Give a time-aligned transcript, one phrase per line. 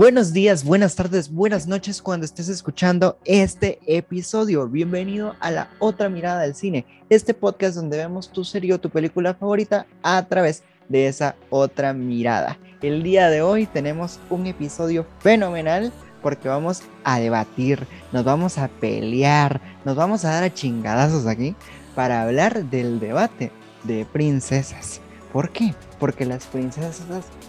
[0.00, 4.66] Buenos días, buenas tardes, buenas noches cuando estés escuchando este episodio.
[4.66, 8.88] Bienvenido a la otra mirada del cine, este podcast donde vemos tu serie o tu
[8.88, 12.58] película favorita a través de esa otra mirada.
[12.80, 15.92] El día de hoy tenemos un episodio fenomenal
[16.22, 21.54] porque vamos a debatir, nos vamos a pelear, nos vamos a dar a chingadazos aquí
[21.94, 23.52] para hablar del debate
[23.84, 25.02] de princesas.
[25.32, 25.74] ¿Por qué?
[25.98, 27.02] Porque las princesas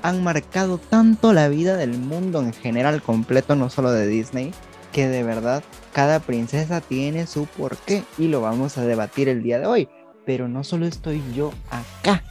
[0.03, 4.53] han marcado tanto la vida del mundo en general completo, no solo de Disney,
[4.91, 5.63] que de verdad
[5.93, 9.89] cada princesa tiene su porqué y lo vamos a debatir el día de hoy.
[10.25, 12.23] Pero no solo estoy yo acá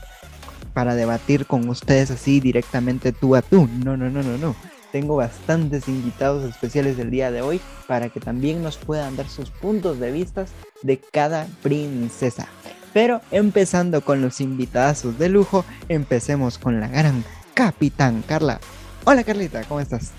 [0.73, 3.67] para debatir con ustedes así directamente tú a tú.
[3.83, 4.55] No, no, no, no, no.
[4.91, 9.49] Tengo bastantes invitados especiales del día de hoy para que también nos puedan dar sus
[9.49, 10.45] puntos de vista
[10.81, 12.47] de cada princesa.
[12.93, 17.23] Pero empezando con los invitados de lujo, empecemos con la gran
[17.53, 18.59] Capitán Carla.
[19.05, 20.11] Hola Carlita, ¿cómo estás?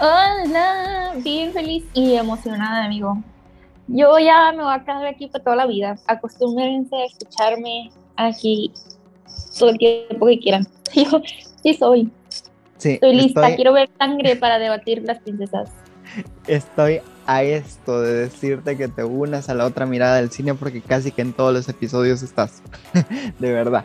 [0.00, 3.22] Hola, bien feliz y emocionada, amigo.
[3.86, 5.96] Yo ya me voy a quedar aquí para toda la vida.
[6.06, 8.72] Acostúmbrense a escucharme aquí
[9.58, 10.66] todo el tiempo que quieran.
[10.94, 11.22] Yo
[11.62, 12.10] sí soy.
[12.78, 15.70] Sí, estoy lista, quiero ver sangre para debatir las princesas.
[16.46, 20.80] Estoy a esto de decirte que te unas a la otra mirada del cine porque
[20.80, 22.62] casi que en todos los episodios estás.
[23.38, 23.84] de verdad.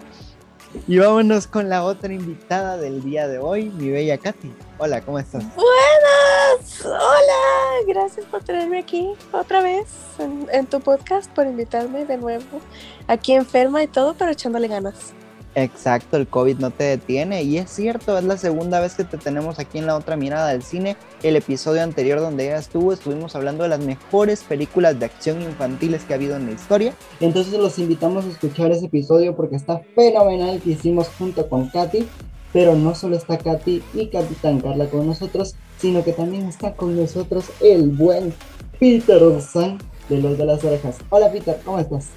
[0.88, 4.54] Y vámonos con la otra invitada del día de hoy, mi bella Katy.
[4.78, 5.44] Hola, ¿cómo estás?
[5.56, 9.88] Buenas, hola, gracias por tenerme aquí otra vez
[10.20, 12.62] en, tu podcast, por invitarme de nuevo.
[13.08, 15.14] Aquí enferma y todo, pero echándole ganas.
[15.56, 19.18] Exacto, el COVID no te detiene y es cierto, es la segunda vez que te
[19.18, 20.96] tenemos aquí en la otra mirada del cine.
[21.24, 26.04] El episodio anterior donde ella estuvo, estuvimos hablando de las mejores películas de acción infantiles
[26.04, 26.94] que ha habido en la historia.
[27.20, 32.08] Entonces los invitamos a escuchar ese episodio porque está fenomenal que hicimos junto con Katy.
[32.52, 36.96] Pero no solo está Katy y Capitán Carla con nosotros, sino que también está con
[36.96, 38.34] nosotros el buen
[38.80, 39.78] Peter San
[40.10, 40.98] de los de las orejas.
[41.10, 42.08] Hola Peter, ¿cómo estás?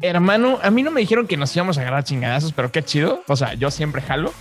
[0.00, 3.22] Hermano, a mí no me dijeron que nos íbamos a agarrar chingadazos, pero qué chido.
[3.28, 4.32] O sea, yo siempre jalo.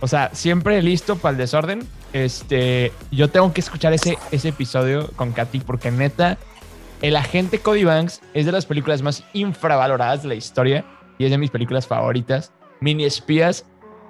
[0.00, 1.86] O sea, siempre listo para el desorden.
[2.12, 6.38] Este, yo tengo que escuchar ese, ese episodio con Katy porque neta,
[7.02, 10.84] el agente Cody Banks es de las películas más infravaloradas de la historia
[11.18, 12.52] y es de mis películas favoritas.
[12.80, 13.66] Mini espías,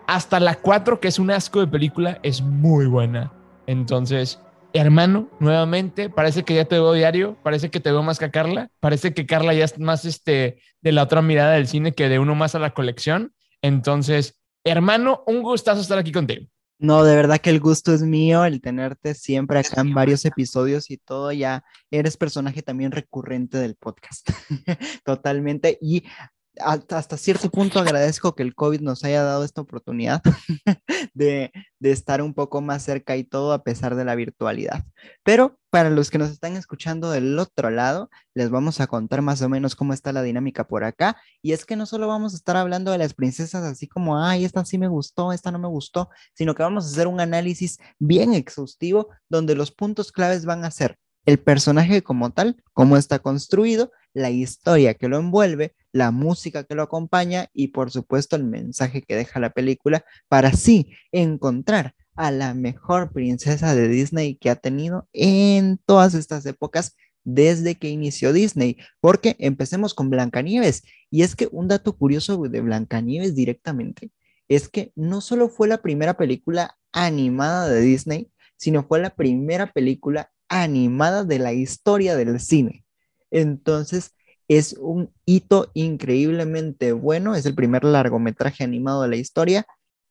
[0.06, 3.32] hasta la 4, que es un asco de película, es muy buena.
[3.66, 4.40] Entonces,
[4.72, 8.30] hermano, nuevamente, parece que ya te veo diario, parece que te veo más que a
[8.30, 12.08] Carla, parece que Carla ya es más este, de la otra mirada del cine que
[12.08, 13.34] de uno más a la colección.
[13.62, 16.46] Entonces, hermano, un gustazo estar aquí contigo.
[16.78, 20.90] No, de verdad que el gusto es mío, el tenerte siempre acá en varios episodios
[20.90, 24.30] y todo, ya eres personaje también recurrente del podcast,
[25.04, 25.76] totalmente.
[25.82, 26.04] Y
[26.58, 30.22] hasta cierto punto agradezco que el COVID nos haya dado esta oportunidad
[31.14, 34.84] de, estar un poco más cerca y todo a pesar de la virtualidad.
[35.22, 39.40] Pero para los que nos están escuchando del otro lado, les vamos a contar más
[39.42, 41.16] o menos cómo está la dinámica por acá.
[41.42, 44.44] Y es que no solo vamos a estar hablando de las princesas así como, ay,
[44.44, 47.78] esta sí me gustó, esta no me gustó, sino que vamos a hacer un análisis
[47.98, 53.18] bien exhaustivo donde los puntos claves van a ser el personaje como tal, cómo está
[53.18, 58.44] construido, la historia que lo envuelve, la música que lo acompaña y por supuesto el
[58.44, 64.50] mensaje que deja la película para así encontrar a la mejor princesa de Disney que
[64.50, 70.82] ha tenido en todas estas épocas desde que inició Disney, porque empecemos con Blancanieves.
[71.10, 74.10] Y es que un dato curioso de Blancanieves directamente
[74.48, 79.72] es que no solo fue la primera película animada de Disney, sino fue la primera
[79.72, 82.84] película animada de la historia del cine.
[83.30, 84.12] Entonces,
[84.50, 89.64] es un hito increíblemente bueno, es el primer largometraje animado de la historia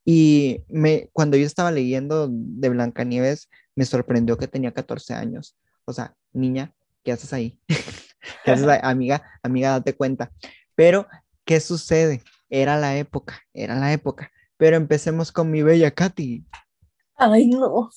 [0.05, 5.57] y me, cuando yo estaba leyendo de Blancanieves me sorprendió que tenía 14 años.
[5.83, 6.73] O sea, niña,
[7.03, 7.59] ¿qué haces ahí?
[8.45, 8.65] ¿Qué haces?
[8.81, 10.31] Amiga, amiga, date cuenta.
[10.73, 11.05] Pero,
[11.43, 12.23] ¿qué sucede?
[12.49, 14.31] Era la época, era la época.
[14.55, 16.45] Pero empecemos con mi bella Katy.
[17.17, 17.89] Ay, no.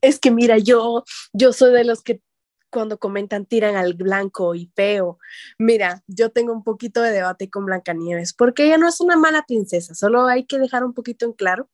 [0.00, 1.04] Es que mira, yo,
[1.34, 2.22] yo soy de los que
[2.72, 5.18] cuando comentan tiran al blanco y feo.
[5.58, 9.44] Mira, yo tengo un poquito de debate con Blancanieves, porque ella no es una mala
[9.46, 11.68] princesa, solo hay que dejar un poquito en claro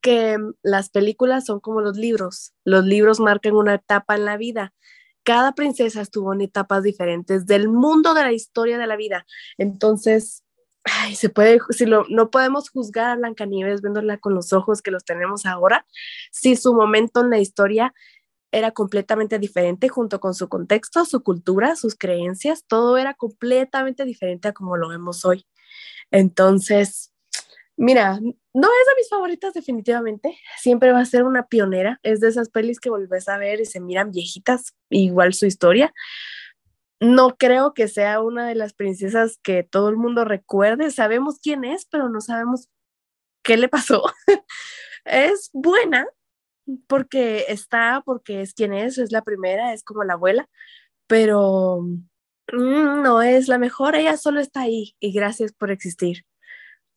[0.00, 2.52] que mm, las películas son como los libros.
[2.64, 4.74] Los libros marcan una etapa en la vida.
[5.22, 9.26] Cada princesa estuvo en etapas diferentes del mundo de la historia de la vida.
[9.56, 10.44] Entonces,
[10.84, 14.90] ay, se puede, si lo, no podemos juzgar a Blancanieves viéndola con los ojos que
[14.90, 15.86] los tenemos ahora,
[16.30, 17.94] si su momento en la historia
[18.54, 24.48] era completamente diferente junto con su contexto, su cultura, sus creencias, todo era completamente diferente
[24.48, 25.46] a como lo vemos hoy.
[26.10, 27.10] Entonces,
[27.76, 32.28] Mira, no es de mis favoritas definitivamente, siempre va a ser una pionera, es de
[32.28, 35.92] esas pelis que volvés a ver y se miran viejitas, igual su historia.
[37.00, 41.64] No creo que sea una de las princesas que todo el mundo recuerde, sabemos quién
[41.64, 42.68] es, pero no sabemos
[43.42, 44.04] qué le pasó.
[45.04, 46.06] es buena
[46.86, 50.48] porque está, porque es quien es, es la primera, es como la abuela,
[51.06, 56.24] pero mm, no es la mejor, ella solo está ahí y gracias por existir.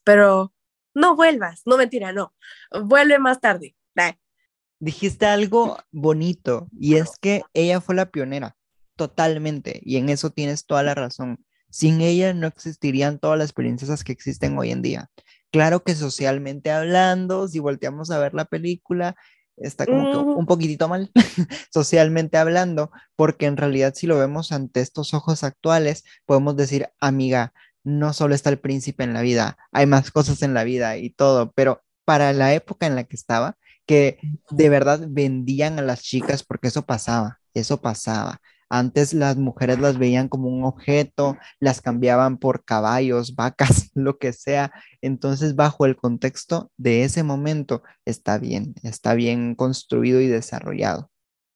[0.04, 0.54] Pero
[0.94, 2.34] no vuelvas, no mentira, no,
[2.72, 3.76] vuelve más tarde.
[4.80, 8.56] Dijiste algo bonito y es que ella fue la pionera,
[8.96, 11.44] totalmente, y en eso tienes toda la razón.
[11.72, 15.10] Sin ella no existirían todas las princesas que existen hoy en día.
[15.52, 19.16] Claro que socialmente hablando, si volteamos a ver la película,
[19.58, 21.12] está como que un poquitito mal
[21.74, 27.54] socialmente hablando, porque en realidad si lo vemos ante estos ojos actuales, podemos decir, amiga,
[27.84, 31.10] no solo está el príncipe en la vida, hay más cosas en la vida y
[31.10, 34.20] todo, pero para la época en la que estaba, que
[34.52, 38.42] de verdad vendían a las chicas porque eso pasaba, eso pasaba.
[38.70, 44.34] Antes las mujeres las veían como un objeto, las cambiaban por caballos, vacas, lo que
[44.34, 44.72] sea.
[45.02, 51.10] Entonces, bajo el contexto de ese momento, está bien, está bien construido y desarrollado.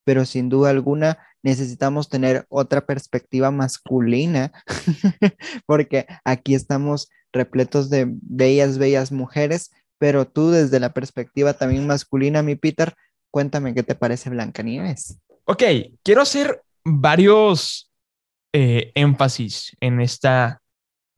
[0.04, 4.52] Pero sin duda alguna, necesitamos tener otra perspectiva masculina,
[5.66, 12.42] porque aquí estamos repletos de bellas, bellas mujeres, pero tú desde la perspectiva también masculina,
[12.42, 12.96] mi Peter,
[13.32, 15.18] cuéntame qué te parece Blancanieves.
[15.46, 15.64] Ok,
[16.04, 17.92] quiero hacer varios
[18.54, 20.62] eh, énfasis en, esta,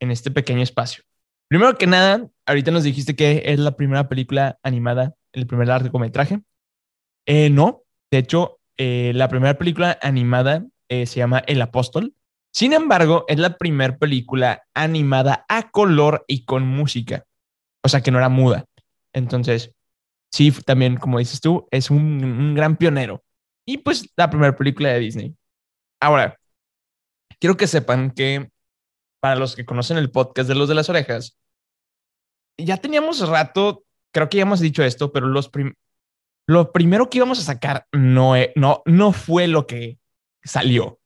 [0.00, 1.02] en este pequeño espacio.
[1.48, 6.40] Primero que nada, ahorita nos dijiste que es la primera película animada, el primer largometraje.
[7.26, 12.14] Eh, no, de hecho, eh, la primera película animada se llama El Apóstol.
[12.52, 17.24] Sin embargo, es la primera película animada a color y con música.
[17.82, 18.64] O sea, que no era muda.
[19.12, 19.74] Entonces,
[20.30, 23.24] sí, también, como dices tú, es un gran pionero.
[23.66, 25.34] Y pues la primera película de Disney.
[26.00, 26.38] Ahora,
[27.40, 28.50] quiero que sepan que
[29.20, 31.38] para los que conocen el podcast de los de las orejas,
[32.58, 35.50] ya teníamos rato, creo que ya hemos dicho esto, pero los
[36.46, 39.98] lo primero que íbamos a sacar no, e, no, no fue lo que
[40.42, 41.00] salió.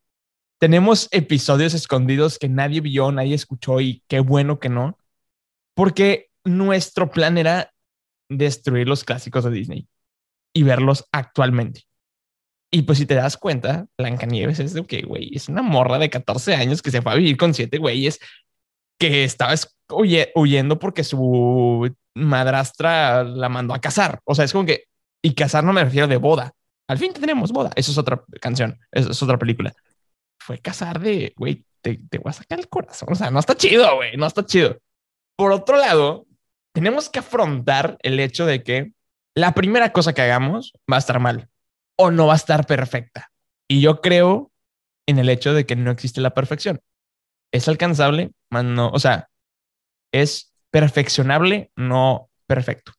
[0.59, 4.99] Tenemos episodios escondidos que nadie vio, nadie escuchó y qué bueno que no,
[5.75, 7.73] porque nuestro plan era
[8.29, 9.89] destruir los clásicos de Disney
[10.53, 11.85] y verlos actualmente.
[12.71, 16.11] Y pues si te das cuenta, Blancanieves es de que, güey, es una morra de
[16.11, 18.21] 14 años que se fue a vivir con siete güeyes
[18.99, 19.55] que estaba
[20.35, 24.21] huyendo porque su madrastra la mandó a casar.
[24.25, 24.85] O sea, es como que,
[25.23, 26.53] y casar no me refiero de boda.
[26.89, 27.71] Al fin tenemos boda.
[27.75, 29.73] Eso es otra canción, eso es otra película.
[30.39, 33.09] Fue casar de, güey, te, te voy a sacar el corazón.
[33.13, 34.79] O sea, no está chido, güey, no está chido.
[35.37, 36.27] Por otro lado,
[36.73, 38.93] tenemos que afrontar el hecho de que
[39.35, 41.49] la primera cosa que hagamos va a estar mal
[41.99, 43.31] o no va a estar perfecta.
[43.69, 44.51] Y yo creo
[45.07, 46.81] en el hecho de que no existe la perfección.
[47.53, 49.29] Es alcanzable, más no, o sea,
[50.13, 52.93] es perfeccionable, no perfecto.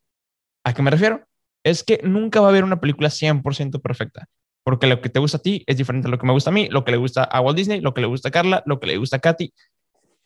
[0.63, 1.25] ¿A qué me refiero?
[1.63, 4.27] Es que nunca va a haber una película 100% perfecta,
[4.63, 6.53] porque lo que te gusta a ti es diferente a lo que me gusta a
[6.53, 8.79] mí, lo que le gusta a Walt Disney, lo que le gusta a Carla, lo
[8.79, 9.53] que le gusta a Katy,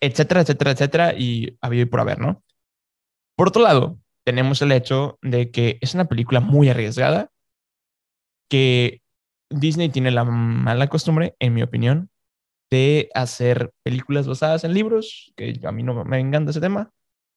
[0.01, 2.43] etcétera, etcétera, etcétera, y habido y por haber, ¿no?
[3.35, 7.29] Por otro lado, tenemos el hecho de que es una película muy arriesgada,
[8.53, 9.01] que
[9.50, 12.12] Disney tiene la mala costumbre, en mi opinión,
[12.69, 16.91] de hacer películas basadas en libros, que a mí no me encanta ese tema.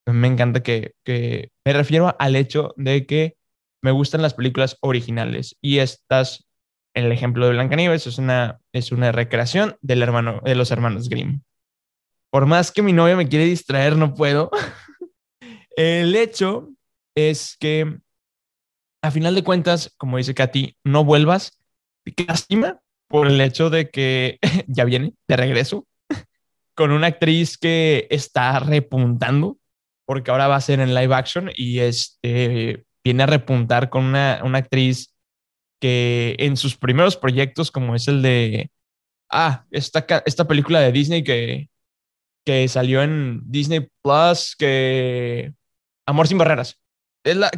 [0.04, 3.38] Me encanta que, que me refiero al hecho de que
[3.82, 6.46] me gustan las películas originales y estas,
[6.92, 11.40] el ejemplo de Blancanieves es una, es una recreación del hermano, de los hermanos Grimm.
[12.30, 14.50] Por más que mi novia me quiere distraer, no puedo.
[15.78, 16.68] el hecho
[17.14, 18.00] es que
[19.06, 21.58] a final de cuentas, como dice Katy, no vuelvas.
[22.04, 25.86] Qué lástima por el hecho de que ya viene de regreso
[26.74, 29.58] con una actriz que está repuntando,
[30.04, 34.40] porque ahora va a ser en live action y este, viene a repuntar con una,
[34.44, 35.14] una actriz
[35.80, 38.70] que en sus primeros proyectos, como es el de,
[39.30, 41.68] ah, esta, esta película de Disney que,
[42.44, 45.52] que salió en Disney Plus, que
[46.06, 46.80] Amor sin Barreras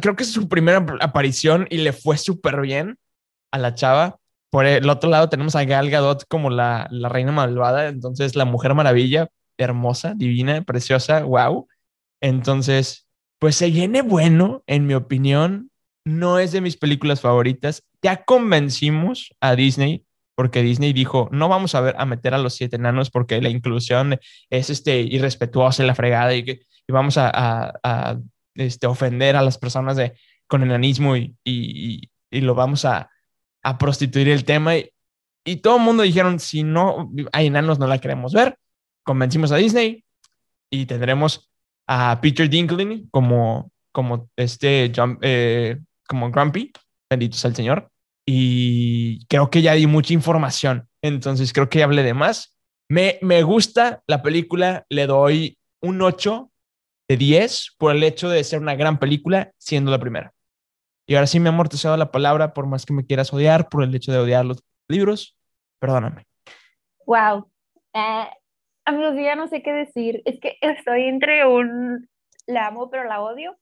[0.01, 2.97] creo que es su primera aparición y le fue súper bien
[3.51, 4.17] a la chava.
[4.49, 8.45] Por el otro lado tenemos a Gal Gadot como la, la reina malvada, entonces la
[8.45, 11.67] mujer maravilla, hermosa, divina, preciosa, wow.
[12.21, 13.07] Entonces,
[13.39, 15.71] pues se viene bueno, en mi opinión.
[16.05, 17.83] No es de mis películas favoritas.
[18.01, 22.55] Ya convencimos a Disney porque Disney dijo, no vamos a ver a meter a los
[22.55, 24.17] siete enanos porque la inclusión
[24.49, 26.39] es este irrespetuosa y la fregada y,
[26.87, 28.17] y vamos a
[28.59, 33.09] este, ofender a las personas de, con enanismo y, y, y lo vamos a,
[33.63, 34.75] a, prostituir el tema.
[34.77, 34.91] Y,
[35.45, 38.57] y todo el mundo dijeron, si no hay enanos, no la queremos ver.
[39.03, 40.03] Convencimos a Disney
[40.69, 41.49] y tendremos
[41.87, 46.71] a Peter Dinklage como, como este, eh, como Grumpy,
[47.09, 47.89] bendito sea el Señor.
[48.25, 52.55] Y creo que ya di mucha información, entonces creo que hablé de más.
[52.89, 56.51] Me, me gusta la película, le doy un 8
[57.09, 60.33] de 10 por el hecho de ser una gran película, siendo la primera.
[61.07, 63.83] Y ahora sí me ha amortizado la palabra, por más que me quieras odiar, por
[63.83, 65.35] el hecho de odiar los libros,
[65.79, 66.27] perdóname.
[67.07, 67.49] Wow.
[67.95, 68.27] Uh,
[68.85, 70.21] amigos, ya no sé qué decir.
[70.25, 72.07] Es que estoy entre un
[72.45, 73.57] la amo, pero la odio.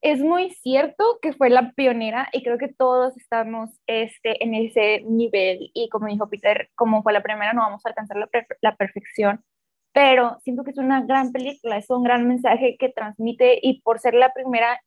[0.00, 5.02] Es muy cierto que fue la pionera y creo que todos estamos este, en ese
[5.08, 8.28] nivel y como dijo Peter, como fue la primera no vamos a alcanzar la,
[8.60, 9.44] la perfección,
[9.92, 14.00] pero siento que es una gran película, es un gran mensaje que transmite y por
[14.00, 14.80] ser la primera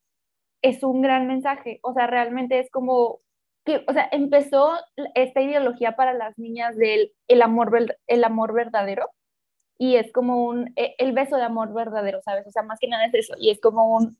[0.61, 3.19] es un gran mensaje, o sea, realmente es como
[3.65, 4.73] que, o sea, empezó
[5.15, 7.71] esta ideología para las niñas del el amor,
[8.07, 9.09] el amor verdadero
[9.77, 12.47] y es como un, e, el beso de amor verdadero, ¿sabes?
[12.47, 14.17] O sea, más que nada es eso y es como un,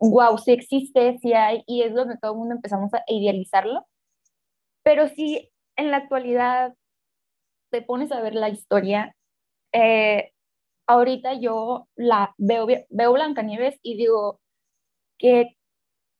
[0.00, 3.86] wow, sí existe, sí hay y es donde todo el mundo empezamos a idealizarlo,
[4.82, 6.74] pero sí, en la actualidad
[7.70, 9.15] te pones a ver la historia,
[9.76, 10.32] eh,
[10.86, 14.40] ahorita yo la veo, veo Blancanieves y digo,
[15.18, 15.56] que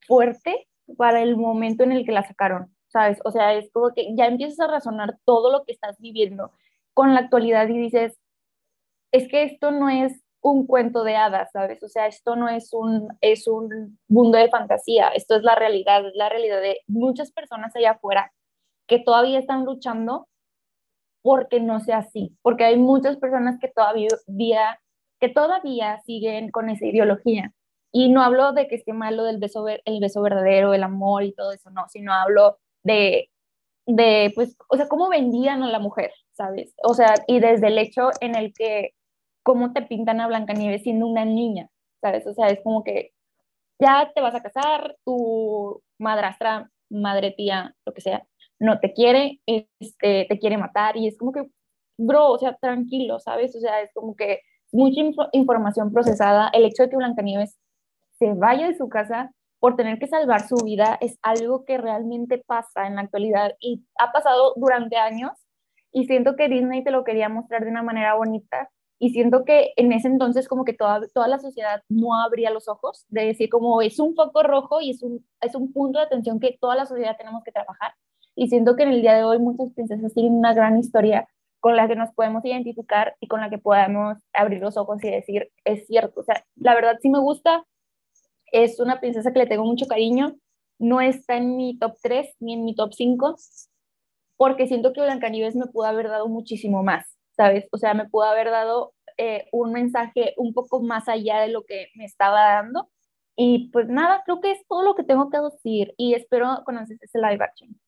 [0.05, 3.19] fuerte para el momento en el que la sacaron, ¿sabes?
[3.25, 6.51] O sea, es como que ya empiezas a razonar todo lo que estás viviendo
[6.93, 8.19] con la actualidad y dices,
[9.11, 11.81] es que esto no es un cuento de hadas, ¿sabes?
[11.83, 16.03] O sea, esto no es un, es un mundo de fantasía, esto es la realidad,
[16.13, 18.31] la realidad de muchas personas allá afuera
[18.87, 20.27] que todavía están luchando
[21.27, 24.07] porque no sea así, porque hay muchas personas que todavía,
[25.19, 27.53] que todavía siguen con esa ideología.
[27.91, 31.33] Y no hablo de que esté malo del beso, el beso verdadero, el amor y
[31.33, 33.29] todo eso, no, sino hablo de,
[33.85, 36.73] de, pues, o sea, cómo vendían a la mujer, ¿sabes?
[36.81, 38.93] O sea, y desde el hecho en el que,
[39.43, 41.67] cómo te pintan a Blancanieves siendo una niña,
[41.99, 42.25] ¿sabes?
[42.25, 43.11] O sea, es como que
[43.79, 48.25] ya te vas a casar, tu madrastra, madre, tía, lo que sea,
[48.59, 51.49] no te quiere, este, te quiere matar y es como que,
[51.97, 53.55] bro, o sea, tranquilo, ¿sabes?
[53.55, 57.57] O sea, es como que mucha información procesada, el hecho de que Blancanieves
[58.19, 62.43] se vaya de su casa por tener que salvar su vida es algo que realmente
[62.45, 65.31] pasa en la actualidad y ha pasado durante años
[65.91, 69.73] y siento que Disney te lo quería mostrar de una manera bonita y siento que
[69.75, 73.49] en ese entonces como que toda, toda la sociedad no abría los ojos de decir
[73.49, 76.75] como es un foco rojo y es un, es un punto de atención que toda
[76.75, 77.93] la sociedad tenemos que trabajar
[78.37, 81.27] y siento que en el día de hoy muchas princesas tienen una gran historia
[81.59, 85.09] con la que nos podemos identificar y con la que podemos abrir los ojos y
[85.09, 87.65] decir, es cierto, o sea, la verdad sí me gusta,
[88.51, 90.35] es una princesa que le tengo mucho cariño.
[90.79, 93.35] No está en mi top 3 ni en mi top 5,
[94.37, 97.67] porque siento que Blancanieves me pudo haber dado muchísimo más, ¿sabes?
[97.71, 101.63] O sea, me pudo haber dado eh, un mensaje un poco más allá de lo
[101.63, 102.87] que me estaba dando.
[103.35, 106.97] Y pues nada, creo que es todo lo que tengo que decir y espero conocer
[107.01, 107.79] ese live action.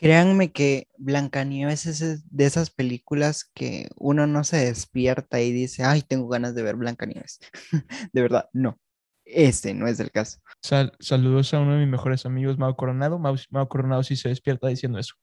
[0.00, 6.00] Créanme que Blancanieves es de esas películas que uno no se despierta y dice, ay,
[6.00, 7.38] tengo ganas de ver Blancanieves.
[8.14, 8.78] de verdad, no.
[9.26, 10.40] Este no es el caso.
[10.62, 13.18] saludos a uno de mis mejores amigos, Mau Coronado.
[13.18, 15.16] Mau, Coronado sí se despierta diciendo eso.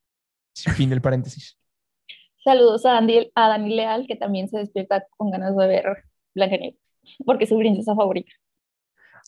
[0.76, 1.58] Fin del paréntesis.
[2.44, 5.86] Saludos a, Daniel, a Dani Leal, que también se despierta con ganas de ver
[6.36, 6.80] Blancanieves,
[7.26, 8.32] porque es su princesa favorita.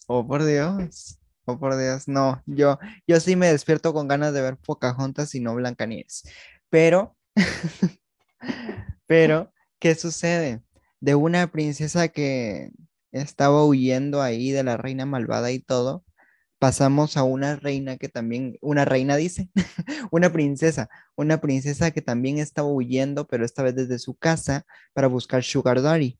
[0.07, 1.18] Oh, por Dios.
[1.49, 2.07] Oh, por Dios.
[2.07, 2.77] No, yo,
[3.07, 6.23] yo sí me despierto con ganas de ver Pocahontas y no Blancanieves.
[6.69, 7.15] Pero,
[9.07, 10.61] pero, ¿qué sucede?
[10.99, 12.69] De una princesa que
[13.11, 16.05] estaba huyendo ahí de la reina malvada y todo,
[16.59, 19.49] pasamos a una reina que también, una reina dice,
[20.11, 25.07] una princesa, una princesa que también estaba huyendo, pero esta vez desde su casa para
[25.07, 26.19] buscar Sugar Daddy.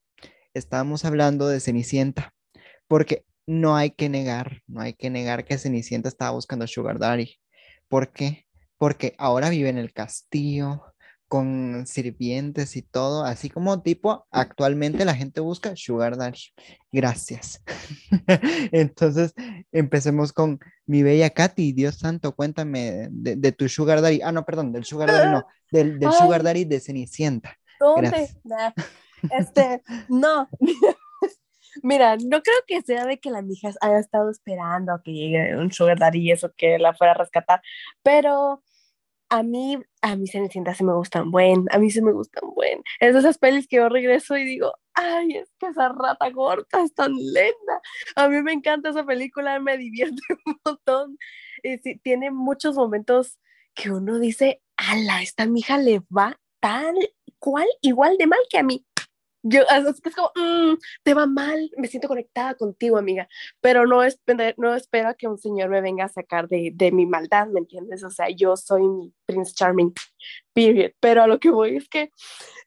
[0.56, 2.34] Estábamos hablando de Cenicienta,
[2.88, 7.40] porque no hay que negar, no hay que negar que Cenicienta estaba buscando Sugar Daddy.
[7.88, 8.46] ¿Por qué?
[8.78, 10.84] Porque ahora vive en el castillo,
[11.28, 16.40] con sirvientes y todo, así como tipo, actualmente la gente busca Sugar Daddy.
[16.92, 17.64] Gracias.
[18.72, 19.34] Entonces,
[19.72, 21.74] empecemos con mi bella Katy.
[21.74, 24.22] Dios santo, cuéntame de, tu Sugar Daddy.
[24.24, 27.58] Ah, no, perdón, del Sugar Daddy, no, del, Sugar Daddy de Cenicienta.
[27.80, 28.30] ¿Dónde?
[29.32, 30.48] Este, no.
[30.60, 30.78] Mira,
[31.84, 35.72] no creo que sea de que la mija haya estado esperando a que llegue un
[35.72, 37.62] Sugar Daddy y eso que la fuera a rescatar,
[38.04, 38.64] pero
[39.30, 42.82] a mí, a mí Cenicienta sí me gustan buen, a mí sí me gustan buen.
[43.00, 46.66] Es de esas pelis que yo regreso y digo, ay, es que esa rata gorda
[46.84, 47.82] es tan lenta.
[48.16, 51.18] A mí me encanta esa película, me divierte un montón.
[51.64, 53.40] Y sí, tiene muchos momentos
[53.76, 56.96] que uno dice, ala, esta mija le va tal
[57.38, 58.86] cual, igual de mal que a mí.
[59.42, 63.28] Yo, es que es como, mm, te va mal, me siento conectada contigo, amiga,
[63.62, 64.20] pero no, es,
[64.58, 68.04] no espero que un señor me venga a sacar de, de mi maldad, ¿me entiendes?
[68.04, 69.94] O sea, yo soy mi Prince Charming,
[70.54, 72.12] period, pero a lo que voy es que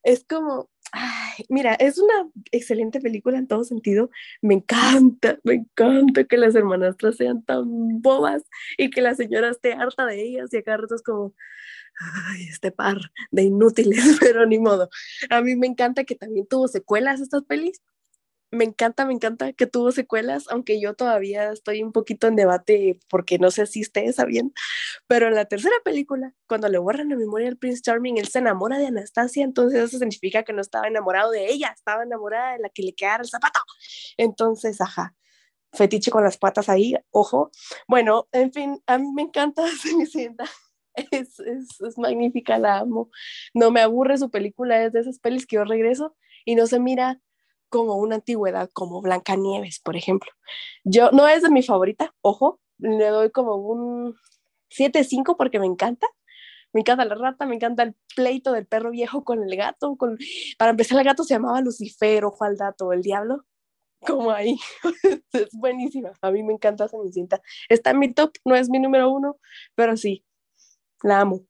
[0.03, 4.11] es como, ay, mira, es una excelente película en todo sentido,
[4.43, 8.45] me encanta, me encanta que las hermanastras sean tan bobas
[8.79, 11.35] y que la señora esté harta de ellas y acá es como,
[12.29, 12.99] ay, este par
[13.31, 14.89] de inútiles, pero ni modo.
[15.31, 17.81] A mí me encanta que también tuvo secuelas estas pelis.
[18.55, 23.01] Me encanta, me encanta que tuvo secuelas, aunque yo todavía estoy un poquito en debate
[23.09, 24.53] porque no sé si ustedes sabían,
[25.07, 28.41] pero en la tercera película, cuando le borran la memoria al Prince Charming, él se
[28.41, 32.59] enamora de Anastasia, entonces eso significa que no estaba enamorado de ella, estaba enamorada de
[32.59, 33.61] la que le quedara el zapato.
[34.19, 35.15] Entonces, ajá,
[35.73, 37.51] fetiche con las patas ahí, ojo.
[37.89, 40.45] Bueno, en fin, a mí me encanta Cenicienta.
[40.95, 43.11] es, es, es, magnífica, la amo.
[43.55, 46.79] No me aburre su película, es de esas pelis que yo regreso y no se
[46.81, 47.19] mira
[47.73, 50.31] como una antigüedad, como Blancanieves, por ejemplo.
[50.85, 54.15] Yo, no es de mi favorita, ojo, le doy como un
[54.71, 56.07] 7-5 porque me encanta.
[56.75, 59.97] Me encanta la rata, me encanta el pleito del perro viejo con el gato.
[59.97, 60.19] Con...
[60.59, 63.45] Para empezar, el gato se llamaba Lucifer, ojo al dato, el diablo
[64.07, 64.59] como ahí.
[65.33, 66.13] es buenísima.
[66.21, 67.41] A mí me encanta Cenicienta.
[67.69, 69.39] Está en mi top, no es mi número uno,
[69.75, 70.25] pero sí,
[71.03, 71.45] la amo.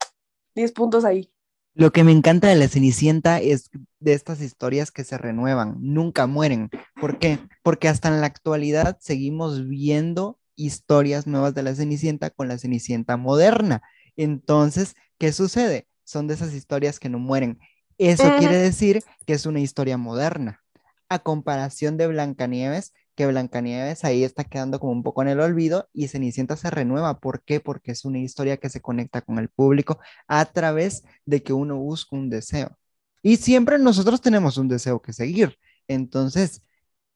[0.54, 1.32] 10 puntos ahí.
[1.74, 6.26] Lo que me encanta de la Cenicienta es de estas historias que se renuevan, nunca
[6.26, 6.68] mueren.
[7.00, 7.38] ¿Por qué?
[7.62, 13.16] Porque hasta en la actualidad seguimos viendo historias nuevas de la Cenicienta con la Cenicienta
[13.16, 13.82] moderna.
[14.16, 15.88] Entonces, ¿qué sucede?
[16.04, 17.58] Son de esas historias que no mueren.
[17.96, 20.60] Eso quiere decir que es una historia moderna.
[21.08, 25.88] A comparación de Blancanieves, que Blancanieves ahí está quedando como un poco en el olvido
[25.92, 27.20] y Cenicienta se renueva.
[27.20, 27.60] ¿Por qué?
[27.60, 31.76] Porque es una historia que se conecta con el público a través de que uno
[31.76, 32.76] busca un deseo.
[33.22, 35.58] Y siempre nosotros tenemos un deseo que seguir.
[35.88, 36.62] Entonces,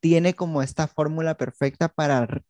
[0.01, 2.43] tiene como esta fórmula perfecta para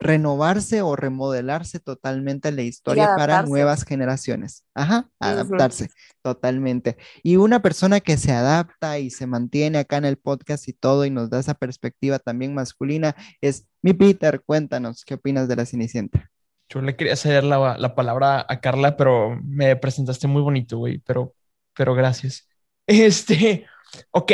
[0.00, 4.64] renovarse o remodelarse totalmente la historia para nuevas generaciones.
[4.74, 5.90] Ajá, adaptarse
[6.22, 6.96] totalmente.
[7.22, 11.04] Y una persona que se adapta y se mantiene acá en el podcast y todo
[11.04, 14.42] y nos da esa perspectiva también masculina es mi Peter.
[14.44, 16.30] Cuéntanos, ¿qué opinas de la Cenicienta?
[16.68, 20.98] Yo le quería ceder la, la palabra a Carla, pero me presentaste muy bonito, güey,
[20.98, 21.34] pero,
[21.74, 22.46] pero gracias.
[22.90, 23.66] Este,
[24.12, 24.32] ok,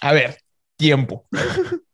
[0.00, 0.38] a ver,
[0.76, 1.26] tiempo.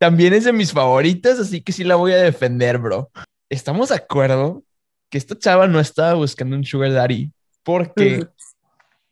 [0.00, 3.10] También es de mis favoritas, así que sí la voy a defender, bro.
[3.50, 4.64] Estamos de acuerdo
[5.10, 7.30] que esta chava no estaba buscando un sugar daddy
[7.62, 8.26] porque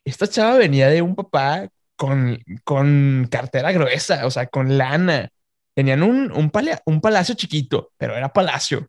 [0.02, 5.28] esta chava venía de un papá con, con cartera gruesa, o sea, con lana.
[5.74, 6.50] Tenían un, un,
[6.86, 8.88] un palacio chiquito, pero era palacio.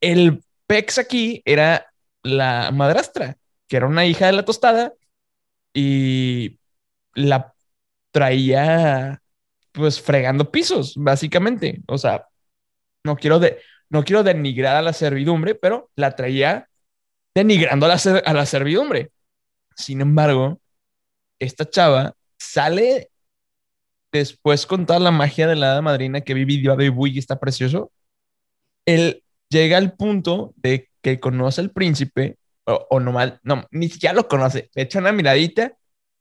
[0.00, 4.94] El pex aquí era la madrastra, que era una hija de la tostada
[5.74, 6.58] y
[7.12, 7.52] la
[8.10, 9.20] traía
[9.78, 11.82] pues fregando pisos, básicamente.
[11.88, 12.26] O sea,
[13.04, 13.60] no quiero, de,
[13.90, 16.68] no quiero denigrar a la servidumbre, pero la traía
[17.34, 19.12] denigrando a la, a la servidumbre.
[19.76, 20.60] Sin embargo,
[21.38, 23.10] esta chava sale
[24.12, 27.92] después con toda la magia de la hada madrina que vive de y está precioso.
[28.86, 33.88] Él llega al punto de que conoce al príncipe, o, o no mal, no, ni
[33.88, 35.74] siquiera lo conoce, le echa una miradita,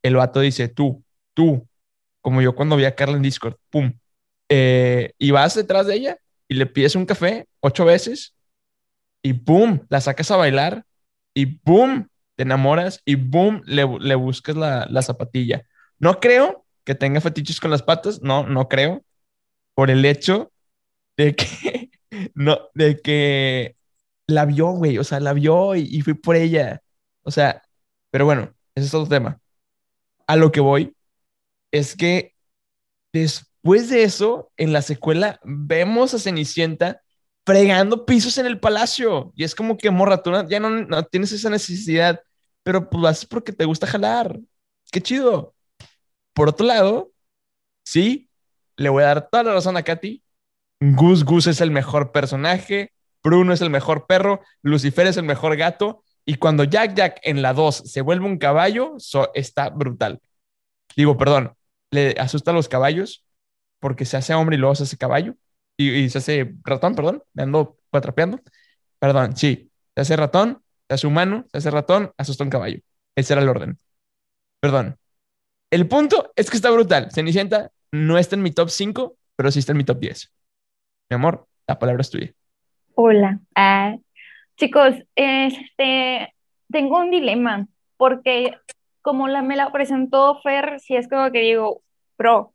[0.03, 1.67] el vato dice, tú, tú,
[2.27, 3.93] como yo cuando vi a Carla en Discord, pum,
[4.49, 6.17] eh, y vas detrás de ella
[6.49, 8.35] y le pides un café ocho veces
[9.21, 10.83] y pum, la sacas a bailar
[11.33, 15.65] y pum, te enamoras y pum, le, le buscas la, la, zapatilla.
[15.99, 19.05] No creo que tenga fetiches con las patas, no, no creo,
[19.73, 20.51] por el hecho
[21.15, 21.91] de que,
[22.35, 23.77] no, de que
[24.27, 26.81] la vio, güey, o sea, la vio y, y fui por ella,
[27.23, 27.63] o sea,
[28.11, 29.39] pero bueno, ese es otro tema.
[30.27, 30.96] A lo que voy
[31.71, 32.35] es que
[33.13, 37.01] después de eso, en la secuela, vemos a Cenicienta
[37.45, 39.31] fregando pisos en el palacio.
[39.35, 42.21] Y es como que, morra, tú ya no, no tienes esa necesidad,
[42.63, 44.39] pero pues lo haces porque te gusta jalar.
[44.91, 45.55] Qué chido.
[46.33, 47.11] Por otro lado,
[47.83, 48.29] sí,
[48.75, 50.23] le voy a dar toda la razón a Katy.
[50.79, 55.55] Gus Gus es el mejor personaje, Bruno es el mejor perro, Lucifer es el mejor
[55.57, 58.97] gato, y cuando Jack Jack en la 2 se vuelve un caballo,
[59.33, 60.21] está brutal.
[60.95, 61.56] Digo, perdón,
[61.91, 63.25] le asusta a los caballos
[63.79, 65.35] porque se hace hombre y luego se hace caballo
[65.77, 68.41] y, se hace ratón, perdón, me ando patrapeando.
[68.99, 72.79] Perdón, sí, se hace ratón, se hace humano, se hace ratón, asusta un caballo.
[73.15, 73.79] Ese era el orden.
[74.59, 74.97] Perdón.
[75.69, 77.11] El punto es que está brutal.
[77.11, 80.33] Cenicienta, no está en mi top 5, pero sí está en mi top 10.
[81.09, 82.33] Mi amor, la palabra es tuya.
[82.95, 83.39] Hola.
[83.55, 83.95] Ah,
[84.55, 86.33] chicos, este,
[86.71, 88.57] tengo un dilema porque
[89.07, 91.81] como la, me la presentó Fer, si es como que digo,
[92.17, 92.53] pro,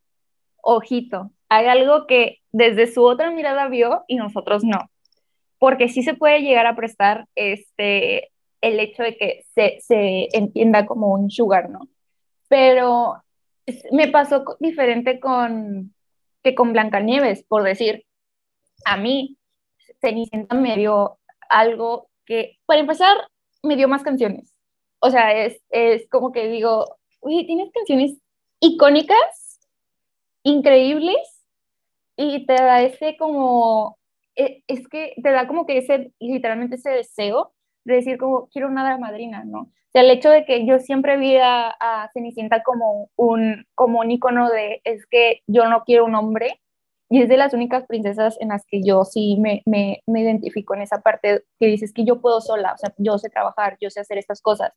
[0.60, 4.90] ojito, hay algo que desde su otra mirada vio y nosotros no.
[5.58, 10.84] Porque sí se puede llegar a prestar este, el hecho de que se, se entienda
[10.84, 11.88] como un sugar, ¿no?
[12.48, 13.22] Pero
[13.90, 15.94] me pasó diferente con
[16.42, 18.04] que con Blancanieves, por decir,
[18.84, 19.38] a mí
[20.02, 23.16] Cenicienta me dio algo que, para empezar,
[23.62, 24.51] me dio más canciones.
[25.04, 28.18] O sea, es, es como que digo, oye, tienes canciones
[28.60, 29.58] icónicas,
[30.44, 31.42] increíbles,
[32.16, 33.98] y te da ese como,
[34.36, 38.68] e, es que te da como que ese, literalmente ese deseo de decir como, quiero
[38.68, 39.62] una madrina, ¿no?
[39.62, 44.10] O sea, el hecho de que yo siempre vi a, Cenicienta como un, como un
[44.12, 46.61] icono de, es que yo no quiero un hombre,
[47.12, 50.74] y es de las únicas princesas en las que yo sí me, me, me identifico
[50.74, 53.90] en esa parte que dices que yo puedo sola, o sea, yo sé trabajar, yo
[53.90, 54.72] sé hacer estas cosas.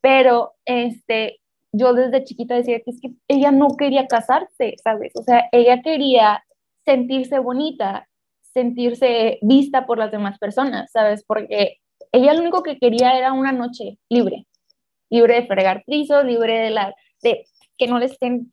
[0.00, 1.38] Pero este,
[1.70, 5.12] yo desde chiquita decía que es que ella no quería casarse, ¿sabes?
[5.14, 6.42] O sea, ella quería
[6.84, 8.08] sentirse bonita,
[8.52, 11.22] sentirse vista por las demás personas, ¿sabes?
[11.24, 11.76] Porque
[12.10, 14.48] ella lo único que quería era una noche libre,
[15.08, 17.46] libre de fregar pisos, libre de, la, de
[17.78, 18.50] que no le estén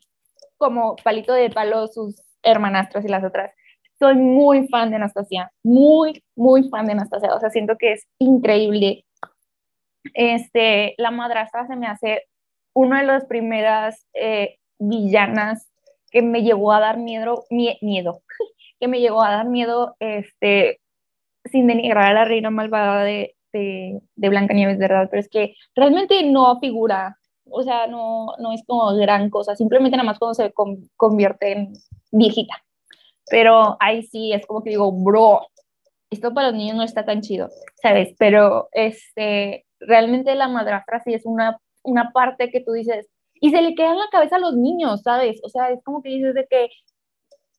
[0.58, 3.52] como palito de palo sus hermanastros y las otras.
[4.00, 7.34] Soy muy fan de Anastasia, muy, muy fan de Anastasia.
[7.34, 9.06] O sea, siento que es increíble.
[10.14, 12.24] Este, la madrastra se me hace
[12.74, 15.68] una de las primeras eh, villanas
[16.12, 18.22] que me llegó a dar miedo, miedo,
[18.80, 20.80] que me llegó a dar miedo, este,
[21.46, 25.08] sin denigrar a la reina malvada de, de, de Blancanieves, ¿verdad?
[25.10, 27.18] Pero es que realmente no figura,
[27.50, 30.54] o sea, no, no es como gran cosa, simplemente nada más cuando se
[30.96, 31.74] convierte en
[32.12, 32.56] viejita.
[33.30, 35.48] Pero ahí sí es como que digo, bro,
[36.10, 37.50] esto para los niños no está tan chido,
[37.82, 38.16] ¿sabes?
[38.18, 43.08] Pero este, realmente la madrastra sí es una, una parte que tú dices,
[43.40, 45.40] y se le queda en la cabeza a los niños, ¿sabes?
[45.44, 46.70] O sea, es como que dices de que,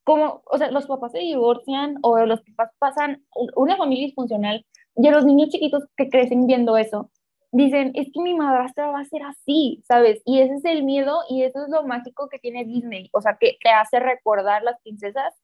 [0.04, 3.24] como, o sea, los papás se divorcian o los papás pasan
[3.56, 4.64] una familia disfuncional
[4.96, 7.10] y a los niños chiquitos que crecen viendo eso,
[7.52, 10.22] dicen, es que mi madrastra va a ser así, ¿sabes?
[10.24, 13.36] Y ese es el miedo y eso es lo mágico que tiene Disney, o sea,
[13.40, 15.34] que te hace recordar las princesas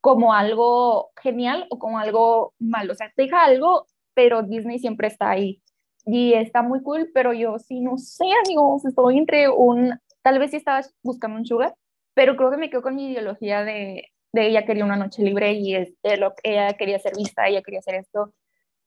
[0.00, 5.08] como algo genial o como algo malo, o sea, te deja algo, pero Disney siempre
[5.08, 5.62] está ahí.
[6.04, 10.50] Y está muy cool, pero yo sí no sé, amigos, estoy entre un, tal vez
[10.50, 11.74] sí estaba buscando un sugar,
[12.14, 15.52] pero creo que me quedo con mi ideología de, de ella quería una noche libre
[15.52, 18.32] y es de lo ella quería ser vista, ella quería hacer esto,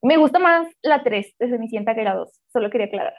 [0.06, 3.14] me gusta más la 3 de Cenicienta que la 2, solo quería aclarar.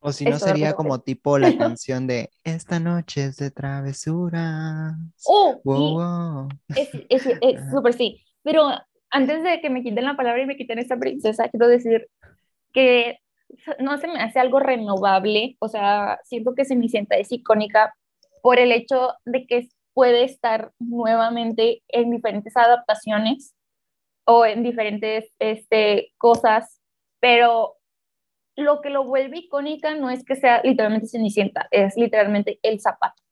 [0.00, 4.96] O si no, sería como tipo la canción de Esta noche es de travesura.
[5.26, 7.22] Oh, wow, es, es
[7.70, 8.24] súper sí.
[8.42, 8.68] Pero
[9.10, 12.08] antes de que me quiten la palabra y me quiten esta princesa, quiero decir
[12.72, 13.18] que
[13.78, 15.56] no se me hace algo renovable.
[15.60, 17.94] O sea, siento que Cenicienta es icónica
[18.42, 23.54] por el hecho de que puede estar nuevamente en diferentes adaptaciones
[24.24, 26.80] o en diferentes este, cosas,
[27.20, 27.76] pero
[28.56, 33.22] lo que lo vuelve icónica no es que sea literalmente Cenicienta, es literalmente el zapato.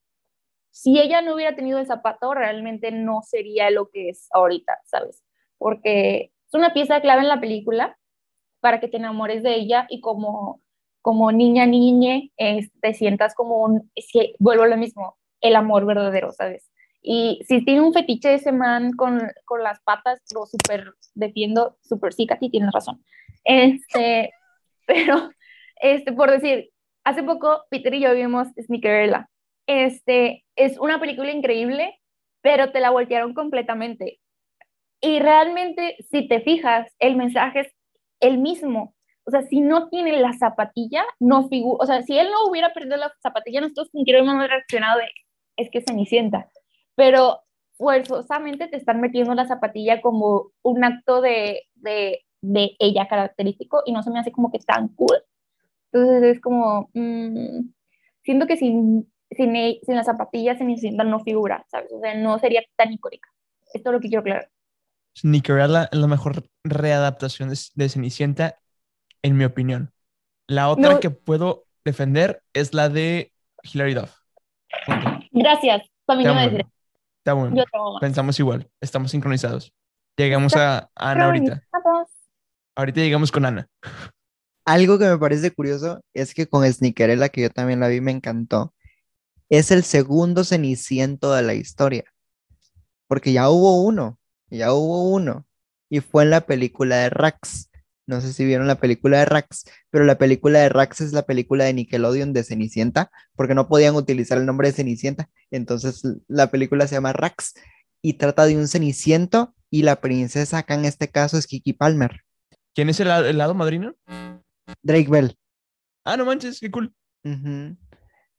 [0.71, 5.23] Si ella no hubiera tenido el zapato, realmente no sería lo que es ahorita, ¿sabes?
[5.59, 7.99] Porque es una pieza clave en la película
[8.61, 10.63] para que te enamores de ella y como,
[11.03, 12.33] como niña, niñe,
[12.81, 14.07] te sientas como un, es
[14.39, 16.71] vuelvo a lo mismo, el amor verdadero, ¿sabes?
[17.03, 22.13] Y si tiene un fetiche ese man con, con las patas, lo súper defiendo, súper
[22.13, 23.03] sí, Katy, tienes razón.
[23.45, 24.33] Este,
[24.87, 25.31] pero,
[25.77, 26.71] este, por decir,
[27.05, 29.29] hace poco Peter y yo vimos Sneakerella.
[29.67, 31.99] Este, es una película increíble,
[32.43, 34.21] pero te la voltearon completamente.
[35.01, 37.75] Y realmente, si te fijas, el mensaje es
[38.21, 38.95] el mismo.
[39.25, 41.83] O sea, si no tiene la zapatilla, no figura.
[41.83, 45.07] O sea, si él no hubiera perdido la zapatilla, nosotros ni hemos reaccionado de,
[45.57, 46.51] es que Cenicienta
[47.01, 47.41] pero
[47.79, 53.93] forzosamente te están metiendo la zapatilla como un acto de, de, de ella característico y
[53.93, 55.17] no se me hace como que tan cool.
[55.91, 57.71] Entonces es como, mmm,
[58.23, 61.91] siento que sin, sin, e, sin la zapatilla Cenicienta no figura, ¿sabes?
[61.91, 63.31] O sea, no sería tan icónica.
[63.73, 64.51] Esto es lo que quiero aclarar.
[65.17, 68.59] Sneakerella es la mejor readaptación de, Cenicienta,
[69.23, 69.91] en mi opinión.
[70.47, 73.33] La otra que puedo defender es la de
[73.63, 74.15] Hilary Duff.
[75.31, 75.89] Gracias.
[76.05, 76.67] También iba a decir.
[77.21, 77.63] Está bueno.
[78.01, 78.71] Pensamos igual.
[78.81, 79.75] Estamos sincronizados.
[80.17, 81.63] Llegamos a Ana ahorita.
[82.75, 83.69] Ahorita llegamos con Ana.
[84.65, 88.11] Algo que me parece curioso es que con Sneakerella, que yo también la vi, me
[88.11, 88.75] encantó.
[89.51, 92.05] es el segundo ceniciento de la historia.
[93.07, 95.47] Porque ya hubo uno, ya hubo uno.
[95.91, 97.70] Y fue en la película de Rax.
[98.11, 101.23] No sé si vieron la película de Rax, pero la película de Rax es la
[101.23, 105.31] película de Nickelodeon de Cenicienta, porque no podían utilizar el nombre de Cenicienta.
[105.51, 107.55] Entonces la película se llama Rax
[108.03, 112.21] y trata de un ceniciento y la princesa acá en este caso es Kiki Palmer.
[112.75, 113.95] ¿Quién es el, el lado madrino?
[114.83, 115.37] Drake Bell.
[116.05, 116.95] Ah, no manches, qué cool.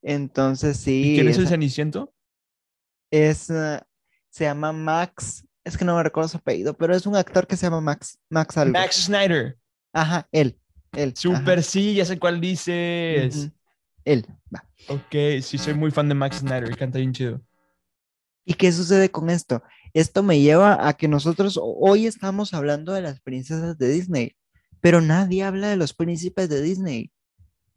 [0.02, 1.14] Entonces sí.
[1.14, 2.14] ¿Y quién es el ceniciento?
[3.12, 3.80] es, eh,
[4.30, 7.58] se llama Max, es que no me recuerdo su apellido, pero es un actor que
[7.58, 8.74] se llama Max, Max algo.
[8.74, 9.58] Max Snyder.
[9.94, 10.58] Ajá, él,
[10.94, 11.14] él.
[11.16, 13.50] Super, ajá, sí, ya sé cuál dices.
[14.06, 14.66] Él, va.
[14.88, 17.42] Ok, sí, soy muy fan de Max Snyder, canta bien chido.
[18.46, 19.62] ¿Y qué sucede con esto?
[19.94, 24.36] Esto me lleva a que nosotros ho- hoy estamos hablando de las princesas de Disney,
[24.80, 27.12] pero nadie habla de los príncipes de Disney.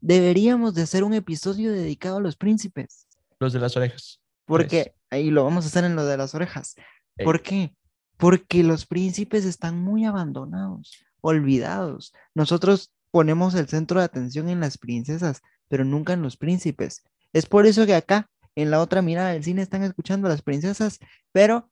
[0.00, 3.07] Deberíamos de hacer un episodio dedicado a los príncipes,
[3.40, 4.20] Los de las orejas.
[4.46, 6.74] porque ahí lo vamos a hacer en lo de las orejas.
[7.16, 7.24] Ey.
[7.24, 7.74] ¿Por qué?
[8.16, 12.13] Porque los príncipes están muy abandonados, olvidados.
[12.35, 17.03] Nosotros ponemos el centro de atención en las princesas, pero nunca en los príncipes.
[17.33, 20.43] Es por eso que acá, en la otra mirada del cine, están escuchando a las
[20.43, 20.99] princesas,
[21.33, 21.71] pero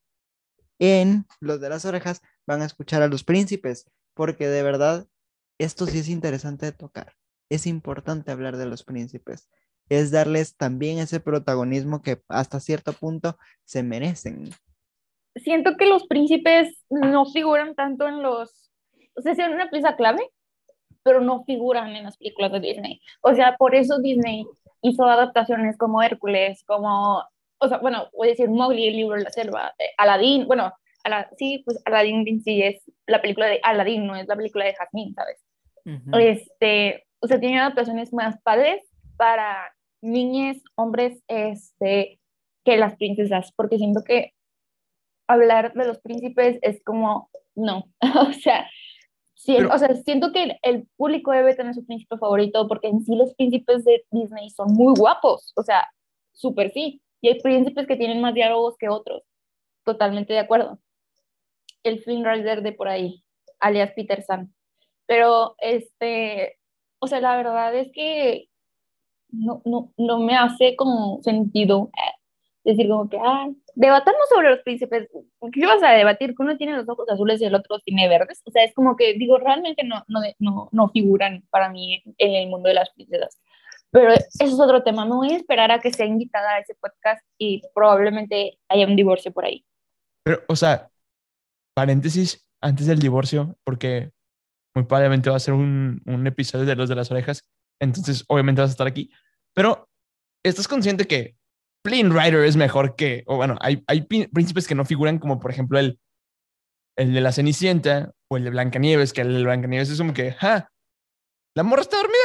[0.78, 3.84] en los de las orejas van a escuchar a los príncipes,
[4.14, 5.06] porque de verdad,
[5.58, 7.12] esto sí es interesante de tocar.
[7.50, 9.50] Es importante hablar de los príncipes.
[9.90, 14.48] Es darles también ese protagonismo que hasta cierto punto se merecen.
[15.36, 18.61] Siento que los príncipes no figuran tanto en los.
[19.16, 20.28] O sea, son una pieza clave,
[21.02, 23.00] pero no figuran en las películas de Disney.
[23.22, 24.46] O sea, por eso Disney
[24.82, 27.22] hizo adaptaciones como Hércules, como.
[27.58, 30.72] O sea, bueno, voy a decir Mowgli, el libro de la selva, eh, Aladdin, bueno,
[31.04, 34.74] Ala- sí, pues Aladdin sí es la película de Aladdin, no es la película de
[34.74, 35.44] Jasmine, ¿sabes?
[35.84, 36.16] Ujú.
[36.18, 38.82] este, o sea, tiene adaptaciones más padres
[39.16, 42.18] para niñas, hombres, este,
[42.64, 44.32] que las princesas, porque siento que
[45.28, 47.84] hablar de los príncipes es como, no,
[48.28, 48.68] o sea,
[49.44, 52.88] sí, Pero- o sea, siento que el, el público debe tener su príncipe favorito, porque
[52.88, 55.86] en sí los príncipes de Disney son muy guapos, o sea,
[56.32, 59.22] súper sí, y hay príncipes que tienen más diálogos que otros,
[59.84, 60.78] totalmente de acuerdo.
[61.82, 63.22] El Flynn Rider de por ahí,
[63.60, 64.24] alias Peter.
[65.06, 66.58] Pero, este,
[67.00, 68.48] o sea, la verdad es que
[69.30, 72.21] no, no, no me hace como sentido eh,
[72.64, 75.08] decir como que, ah, debatamos sobre los príncipes.
[75.52, 76.34] ¿Qué vas a debatir?
[76.34, 78.42] Que uno tiene los ojos azules y el otro tiene verdes.
[78.44, 82.34] O sea, es como que, digo, realmente no, no, no, no figuran para mí en
[82.34, 83.38] el mundo de las princesas.
[83.90, 85.04] Pero eso es otro tema.
[85.04, 88.96] Me voy a esperar a que sea invitada a ese podcast y probablemente haya un
[88.96, 89.64] divorcio por ahí.
[90.24, 90.88] Pero, o sea,
[91.74, 94.12] paréntesis, antes del divorcio, porque
[94.74, 97.46] muy probablemente va a ser un, un episodio de Los de las Orejas,
[97.80, 99.10] entonces obviamente vas a estar aquí,
[99.52, 99.88] pero
[100.42, 101.36] ¿estás consciente que
[101.84, 105.50] Flynn Rider es mejor que, o bueno, hay, hay príncipes que no figuran como por
[105.50, 105.98] ejemplo el,
[106.96, 110.32] el de la Cenicienta o el de Blancanieves, que el de Blancanieves es como que,
[110.32, 110.68] ja,
[111.56, 112.18] ¿la morra está dormida?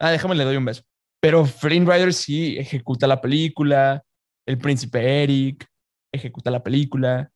[0.00, 0.82] Ah, déjame le doy un beso.
[1.22, 4.02] Pero Flynn Rider sí ejecuta la película,
[4.46, 5.66] el príncipe Eric
[6.12, 7.30] ejecuta la película,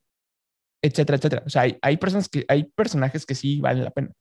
[0.83, 1.43] etcétera, etcétera.
[1.47, 4.13] O sea, hay, hay personas que, hay personajes que sí valen la pena,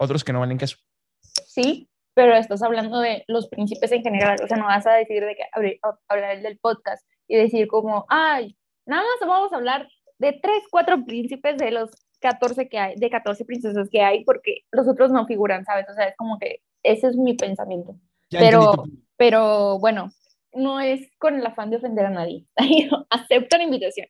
[0.00, 0.76] otros que no valen queso.
[1.20, 4.36] Sí, pero estás hablando de los príncipes en general.
[4.42, 8.04] O sea, no vas a decir de que abrir- hablar del podcast y decir como,
[8.08, 12.94] ay, nada más vamos a hablar de tres, cuatro príncipes de los 14 que hay,
[12.96, 15.86] de 14 princesas que hay, porque los otros no figuran, ¿sabes?
[15.90, 17.96] O sea, es como que ese es mi pensamiento.
[18.30, 19.02] Ya Pero- entendí.
[19.16, 20.10] Pero bueno,
[20.52, 22.44] no es con el afán de ofender a nadie.
[23.10, 24.06] Acepto la invitación.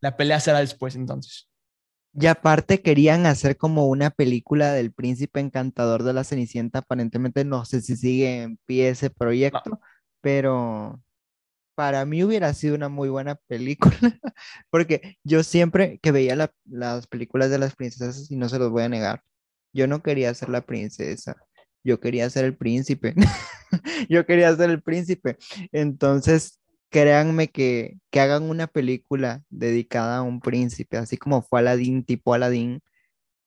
[0.00, 1.47] La pelea será después entonces.
[2.20, 6.80] Y aparte querían hacer como una película del príncipe encantador de la Cenicienta.
[6.80, 9.80] Aparentemente no sé si sigue en pie ese proyecto,
[10.20, 11.00] pero
[11.74, 13.96] para mí hubiera sido una muy buena película.
[14.70, 18.70] Porque yo siempre que veía la- las películas de las princesas, y no se los
[18.70, 19.22] voy a negar,
[19.72, 21.36] yo no quería ser la princesa,
[21.84, 23.14] yo quería ser el príncipe.
[24.08, 25.36] Yo quería ser el príncipe.
[25.72, 26.58] Entonces,
[26.90, 32.34] créanme que, que hagan una película dedicada a un príncipe, así como fue Aladdin, tipo
[32.34, 32.80] Aladdin,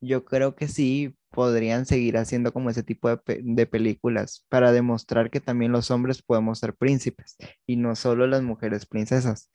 [0.01, 5.29] yo creo que sí podrían seguir haciendo como ese tipo de, de películas para demostrar
[5.31, 9.49] que también los hombres podemos ser príncipes y no solo las mujeres princesas.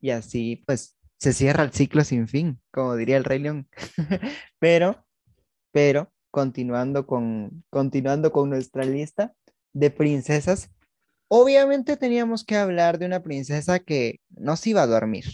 [0.00, 3.68] Y así, pues, se cierra el ciclo sin fin, como diría el Rey León.
[4.60, 5.04] Pero,
[5.72, 9.34] pero, continuando con, continuando con nuestra lista
[9.72, 10.70] de princesas,
[11.28, 15.24] obviamente teníamos que hablar de una princesa que no se iba a dormir,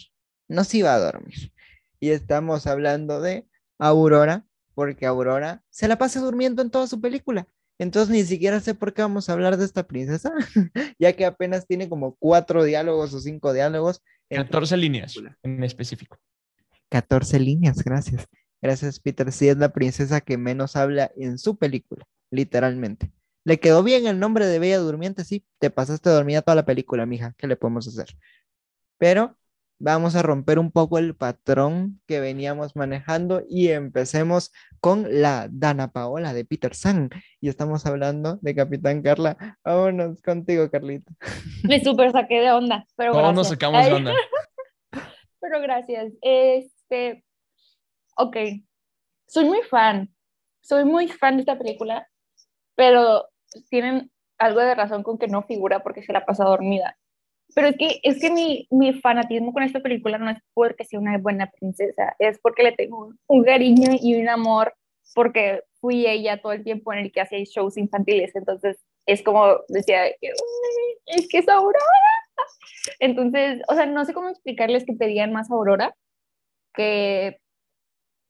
[0.49, 1.53] no se iba a dormir.
[2.01, 3.47] Y estamos hablando de
[3.79, 7.49] Aurora, porque Aurora se la pasa durmiendo en toda su película.
[7.79, 10.33] Entonces ni siquiera sé por qué vamos a hablar de esta princesa,
[10.99, 14.03] ya que apenas tiene como cuatro diálogos o cinco diálogos.
[14.29, 16.19] en 14 líneas en específico.
[16.91, 18.29] 14 líneas, gracias.
[18.63, 19.31] Gracias, Peter.
[19.33, 23.13] Sí, es la princesa que menos habla en su película, literalmente.
[23.45, 25.45] Le quedó bien el nombre de Bella Durmiente, sí.
[25.59, 27.35] Te pasaste dormida toda la película, mija.
[27.37, 28.17] ¿Qué le podemos hacer?
[28.99, 29.37] Pero
[29.79, 35.93] vamos a romper un poco el patrón que veníamos manejando y empecemos con la Dana
[35.93, 37.11] Paola de Peter San.
[37.41, 39.59] Y estamos hablando de Capitán Carla.
[39.63, 41.13] Vámonos contigo, Carlita.
[41.65, 43.37] Me super saqué de onda, pero Todos gracias.
[43.37, 44.15] nos sacamos de onda.
[45.41, 46.11] Pero gracias.
[46.23, 47.23] Este,
[48.17, 48.37] ok,
[49.27, 50.11] soy muy fan,
[50.63, 52.09] soy muy fan de esta película,
[52.75, 53.29] pero
[53.71, 56.97] tienen algo de razón con que no figura porque se la pasa dormida.
[57.55, 60.99] Pero es que, es que mi, mi fanatismo con esta película no es porque sea
[60.99, 64.75] una buena princesa, es porque le tengo un, un cariño y un amor
[65.15, 69.59] porque fui ella todo el tiempo en el que hacía shows infantiles, entonces es como
[69.69, 71.79] decía, que, "Ay, es que es Aurora.
[72.99, 75.95] Entonces, o sea, no sé cómo explicarles que pedían más Aurora
[76.75, 77.39] que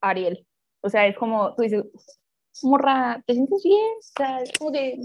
[0.00, 0.46] Ariel.
[0.82, 1.84] O sea, es como, tú dices,
[2.62, 3.92] morra, ¿te sientes bien?
[3.98, 4.98] O sea, es como de,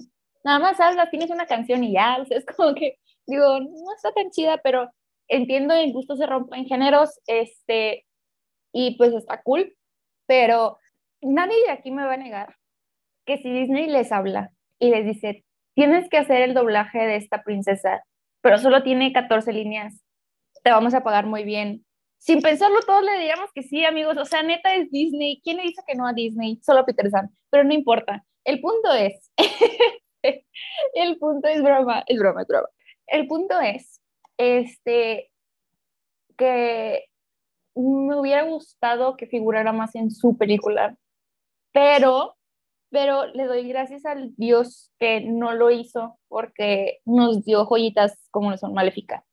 [0.43, 3.93] nada más hablas, tienes una canción y ya, o sea, es como que, digo, no
[3.95, 4.89] está tan chida, pero
[5.27, 8.05] entiendo, el gusto se rompe en géneros, este,
[8.73, 9.75] y pues está cool,
[10.27, 10.77] pero
[11.21, 12.55] nadie de aquí me va a negar
[13.25, 17.43] que si Disney les habla y les dice, tienes que hacer el doblaje de esta
[17.43, 18.03] princesa,
[18.41, 20.01] pero solo tiene 14 líneas,
[20.63, 21.85] te vamos a pagar muy bien.
[22.19, 24.17] Sin pensarlo, todos le diríamos que sí, amigos.
[24.17, 25.41] O sea, neta es Disney.
[25.43, 26.59] ¿Quién le dice que no a Disney?
[26.61, 27.29] Solo Peter San.
[27.49, 28.25] Pero no importa.
[28.43, 29.31] El punto es,
[30.93, 32.67] el punto es broma, es broma, es broma.
[33.07, 34.01] El punto es,
[34.37, 35.31] este,
[36.37, 37.05] que
[37.75, 40.97] me hubiera gustado que figurara más en su película,
[41.71, 42.37] pero,
[42.89, 48.51] pero le doy gracias al Dios que no lo hizo porque nos dio joyitas como
[48.51, 49.25] lo son Maléfica.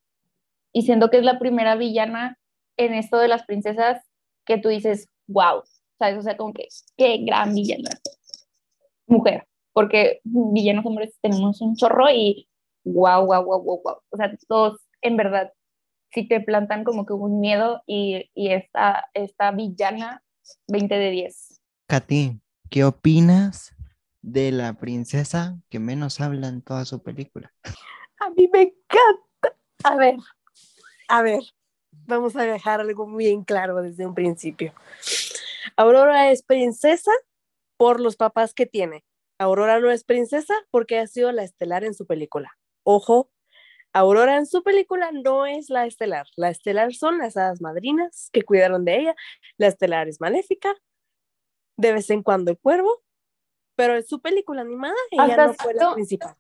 [0.73, 2.39] Y siendo que es la primera villana
[2.77, 4.03] en esto de las princesas
[4.45, 5.63] que tú dices, wow,
[5.99, 6.19] ¿sabes?
[6.19, 7.91] O sea, como que qué gran villana.
[9.07, 12.49] Mujer, porque villanos hombres tenemos un chorro y
[12.85, 13.97] wow, wow, wow, wow, wow.
[14.11, 15.53] O sea, todos en verdad
[16.13, 20.23] sí te plantan como que un miedo y, y esta, esta villana
[20.69, 21.61] 20 de 10.
[21.89, 23.75] Katy, ¿qué opinas
[24.23, 27.53] de la princesa que menos habla en toda su película?
[28.19, 29.59] A mí me encanta.
[29.85, 30.17] A ver,
[31.09, 31.43] a ver,
[32.07, 34.73] vamos a dejar algo bien claro desde un principio.
[35.77, 37.13] Aurora es princesa
[37.77, 39.05] por los papás que tiene.
[39.39, 42.57] Aurora no es princesa porque ha sido la estelar en su película.
[42.85, 43.31] Ojo,
[43.93, 46.27] Aurora en su película no es la estelar.
[46.37, 49.15] La estelar son las hadas madrinas que cuidaron de ella.
[49.57, 50.75] La estelar es maléfica.
[51.79, 53.03] De vez en cuando el cuervo.
[53.75, 56.37] Pero en su película animada ella Hasta no fue la principal.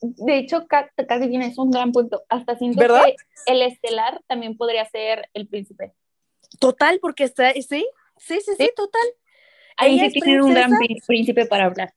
[0.00, 2.24] De hecho, ca- casi tienes un gran punto.
[2.28, 3.04] Hasta siento ¿Verdad?
[3.04, 5.92] que el estelar también podría ser el príncipe.
[6.58, 7.86] Total, porque está, sí, sí,
[8.18, 8.70] sí, sí, Sí.
[8.74, 9.06] total.
[9.76, 10.72] Ahí sí es tienen un gran
[11.06, 11.94] príncipe para hablar.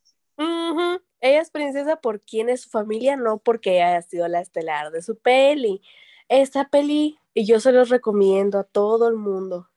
[1.19, 4.91] Ella es princesa por quién es su familia, no porque ella haya sido la estelar
[4.91, 5.81] de su peli.
[6.27, 9.69] Esta peli, y yo se los recomiendo a todo el mundo,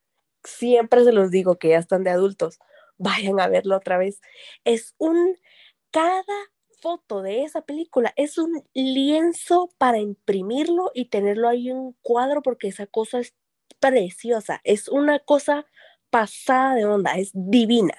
[0.43, 2.59] siempre se los digo que ya están de adultos,
[2.99, 4.21] vayan a verla otra vez.
[4.65, 5.39] Es un,
[5.93, 6.25] cada
[6.81, 12.43] foto de esa película es un lienzo para imprimirlo y tenerlo ahí en un cuadro
[12.43, 13.35] porque esa cosa es
[13.81, 15.67] preciosa, es una cosa
[16.11, 17.95] pasada de onda, es divina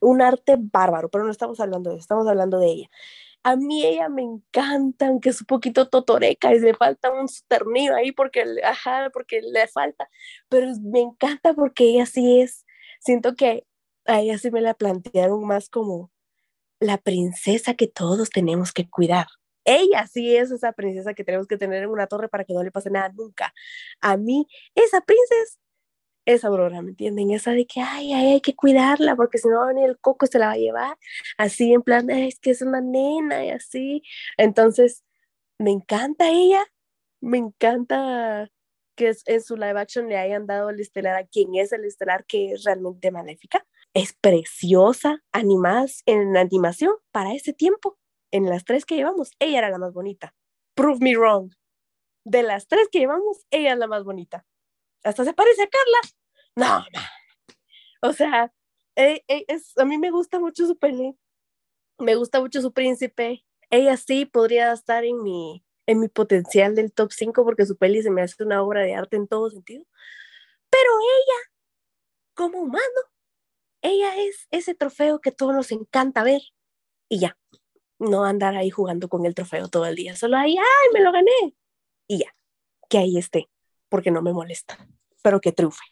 [0.00, 2.90] un arte bárbaro, pero no estamos hablando de eso, estamos hablando de ella.
[3.42, 7.94] A mí ella me encanta, aunque es un poquito totoreca y le falta un ternillo
[7.96, 10.08] ahí porque, ajá, porque le falta,
[10.48, 12.66] pero me encanta porque ella sí es,
[13.00, 13.66] siento que
[14.06, 16.10] a ella sí me la plantearon más como
[16.80, 19.26] la princesa que todos tenemos que cuidar.
[19.64, 22.62] Ella sí es esa princesa que tenemos que tener en una torre para que no
[22.62, 23.52] le pase nada nunca.
[24.00, 25.58] A mí, esa princesa
[26.26, 27.30] es Aurora, ¿me entienden?
[27.32, 29.98] Esa de que, ay, ay, hay que cuidarla porque si no va a venir el
[30.00, 30.98] coco y se la va a llevar.
[31.38, 34.02] Así en plan, "Ay, es que es una nena y así.
[34.38, 35.04] Entonces,
[35.58, 36.64] me encanta ella,
[37.20, 38.50] me encanta
[38.96, 42.26] que en su live action le hayan dado el estelar a quien es el estelar
[42.26, 43.66] que es realmente maléfica.
[43.94, 47.98] Es preciosa, animadas en animación para ese tiempo.
[48.30, 50.34] En las tres que llevamos, ella era la más bonita.
[50.74, 51.52] Prove me wrong.
[52.24, 54.46] De las tres que llevamos, ella es la más bonita.
[55.02, 55.98] Hasta se parece a Carla.
[56.56, 57.00] No, no.
[58.02, 58.52] O sea,
[58.96, 61.16] eh, eh, es, a mí me gusta mucho su peli.
[61.98, 63.44] Me gusta mucho su príncipe.
[63.70, 68.02] Ella sí podría estar en mi, en mi potencial del top 5 porque su peli
[68.02, 69.84] se me hace una obra de arte en todo sentido.
[70.70, 71.52] Pero ella,
[72.34, 73.00] como humano,
[73.82, 76.42] ella es ese trofeo que todos nos encanta ver.
[77.08, 77.36] Y ya.
[77.98, 81.12] No andar ahí jugando con el trofeo todo el día, solo ahí, ¡ay, me lo
[81.12, 81.54] gané!
[82.06, 82.34] Y ya,
[82.88, 83.50] que ahí esté,
[83.90, 84.78] porque no me molesta,
[85.22, 85.84] pero que triunfe.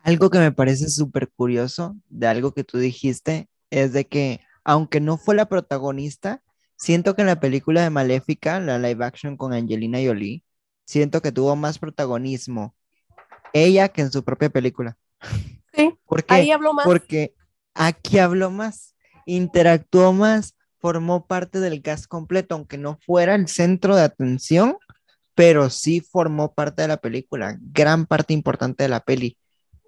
[0.00, 5.00] Algo que me parece súper curioso de algo que tú dijiste es de que, aunque
[5.00, 6.42] no fue la protagonista,
[6.76, 10.44] siento que en la película de Maléfica, la live action con Angelina Jolie,
[10.84, 12.74] siento que tuvo más protagonismo
[13.52, 14.96] ella que en su propia película.
[16.08, 16.34] Sí, ¿Por qué?
[16.34, 16.84] ahí habló más.
[16.84, 17.34] Porque
[17.74, 18.94] aquí habló más,
[19.26, 24.76] interactuó más, formó parte del cast completo, aunque no fuera el centro de atención,
[25.34, 29.36] pero sí formó parte de la película, gran parte importante de la peli.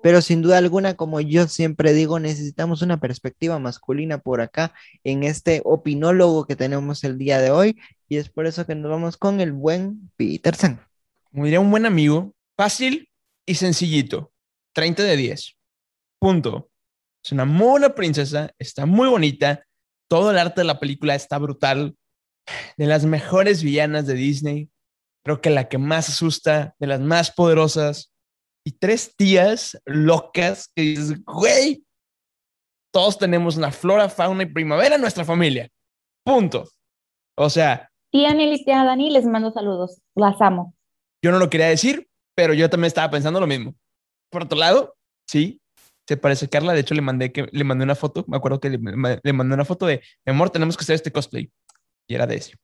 [0.03, 4.73] Pero sin duda alguna, como yo siempre digo, necesitamos una perspectiva masculina por acá
[5.05, 8.91] en este opinólogo que tenemos el día de hoy y es por eso que nos
[8.91, 10.81] vamos con el buen Peter San.
[11.25, 13.11] Como diría un buen amigo, fácil
[13.45, 14.33] y sencillito.
[14.73, 15.57] 30 de 10.
[16.21, 16.71] Punto.
[17.25, 19.65] Es una muy buena princesa, está muy bonita.
[20.09, 21.97] Todo el arte de la película está brutal.
[22.77, 24.71] De las mejores villanas de Disney.
[25.25, 28.13] Creo que la que más asusta, de las más poderosas.
[28.65, 31.85] Y tres tías locas que dices, güey,
[32.93, 35.69] todos tenemos una flora, fauna y primavera en nuestra familia.
[36.25, 36.69] Punto.
[37.37, 40.01] O sea, Tía Nelly y tía Dani, les mando saludos.
[40.15, 40.75] Las amo.
[41.23, 43.75] yo no lo quería decir, pero yo también estaba pensando lo mismo.
[44.31, 44.97] Por otro lado,
[45.29, 45.61] sí,
[46.07, 46.73] se parece a Carla.
[46.73, 48.25] De hecho, le mandé, que, le mandé una foto.
[48.29, 50.95] Me acuerdo que le, ma- le mandé una foto de, "Mi amor, tenemos que hacer
[50.97, 51.53] este cosplay.
[52.09, 52.55] Y era de ese.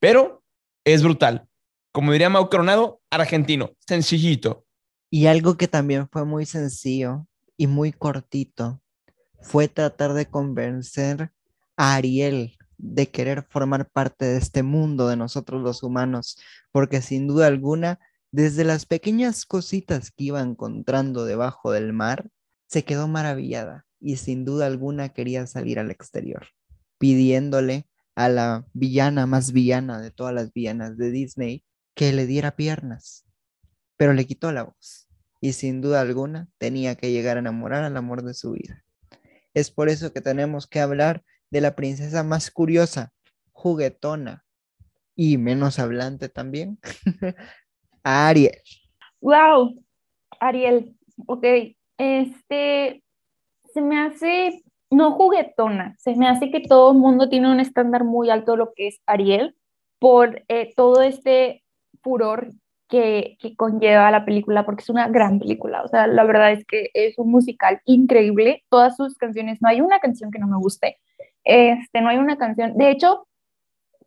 [0.00, 0.42] Pero
[0.84, 1.46] es brutal.
[1.92, 4.64] Como diría Mau Coronado, argentino, sencillito.
[5.10, 8.80] Y algo que también fue muy sencillo y muy cortito
[9.40, 11.32] fue tratar de convencer
[11.76, 16.38] a Ariel de querer formar parte de este mundo de nosotros los humanos,
[16.72, 18.00] porque sin duda alguna,
[18.32, 22.28] desde las pequeñas cositas que iba encontrando debajo del mar,
[22.72, 26.48] se quedó maravillada y sin duda alguna quería salir al exterior,
[26.98, 31.64] pidiéndole a la villana más villana de todas las villanas de Disney
[31.94, 33.26] que le diera piernas
[34.02, 35.08] pero le quitó la voz
[35.40, 38.82] y sin duda alguna tenía que llegar a enamorar al amor de su vida.
[39.54, 43.12] Es por eso que tenemos que hablar de la princesa más curiosa,
[43.52, 44.44] juguetona
[45.14, 46.80] y menos hablante también,
[48.02, 48.60] Ariel.
[49.20, 49.84] Wow,
[50.40, 50.96] Ariel,
[51.26, 51.44] ok,
[52.02, 53.02] este,
[53.72, 58.04] se me hace, no juguetona, se me hace que todo el mundo tiene un estándar
[58.04, 59.56] muy alto de lo que es Ariel
[60.00, 61.62] por eh, todo este
[62.02, 62.50] furor
[62.88, 66.66] que, que conlleva la película, porque es una gran película, o sea, la verdad es
[66.66, 70.58] que es un musical increíble, todas sus canciones, no hay una canción que no me
[70.58, 70.98] guste,
[71.44, 73.26] este, no hay una canción, de hecho,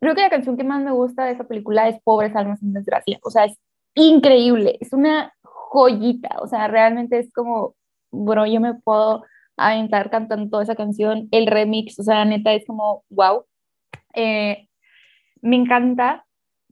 [0.01, 2.73] creo que la canción que más me gusta de esa película es Pobres Almas en
[2.73, 3.57] Desgracia, o sea, es
[3.95, 7.75] increíble, es una joyita, o sea, realmente es como,
[8.23, 9.23] bro, yo me puedo
[9.57, 13.45] aventar cantando toda esa canción, el remix, o sea, neta es como, wow,
[14.13, 14.67] eh,
[15.41, 16.25] me encanta,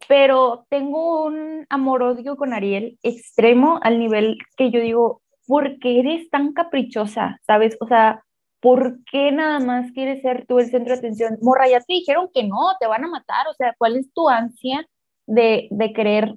[0.08, 6.30] pero tengo un amor-odio con Ariel extremo al nivel que yo digo, ¿por qué eres
[6.30, 7.39] tan caprichosa?
[7.46, 7.78] ¿Sabes?
[7.80, 8.24] O sea,
[8.60, 11.38] ¿por qué nada más quieres ser tú el centro de atención?
[11.41, 14.30] Morra, ya te dijeron que no, te van a matar, o sea, ¿cuál es tu
[14.30, 14.86] ansia
[15.26, 16.34] de, de querer,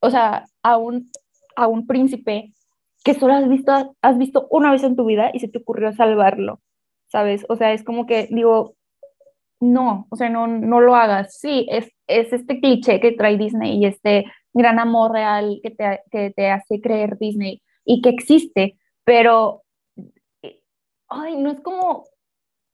[0.00, 1.10] o sea, a un,
[1.56, 2.52] a un príncipe
[3.04, 5.92] que solo has visto, has visto una vez en tu vida y se te ocurrió
[5.92, 6.60] salvarlo?
[7.08, 7.46] ¿Sabes?
[7.48, 8.76] O sea, es como que digo,
[9.60, 11.38] no, o sea, no, no lo hagas.
[11.38, 16.00] Sí, es, es este cliché que trae Disney y este gran amor real que te,
[16.10, 19.62] que te hace creer Disney y que existe, pero,
[21.08, 22.04] ay, no es como,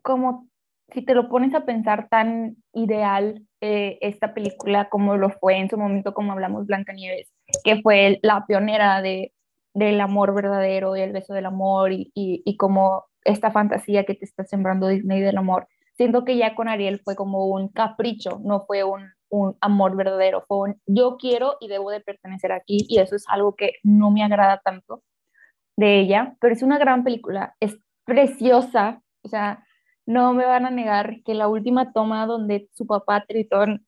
[0.03, 0.49] como
[0.93, 5.71] si te lo pones a pensar tan ideal eh, esta película como lo fue en
[5.71, 9.33] su momento, como hablamos Blancanieves, que fue la pionera de,
[9.75, 14.15] del amor verdadero y el beso del amor y, y, y como esta fantasía que
[14.15, 15.69] te está sembrando Disney del amor.
[15.97, 20.45] Siento que ya con Ariel fue como un capricho, no fue un, un, amor verdadero,
[20.47, 24.11] fue un yo quiero y debo de pertenecer aquí y eso es algo que no
[24.11, 25.03] me agrada tanto
[25.77, 29.65] de ella, pero es una gran película, es preciosa, o sea,
[30.07, 33.87] no me van a negar que la última toma donde su papá Tritón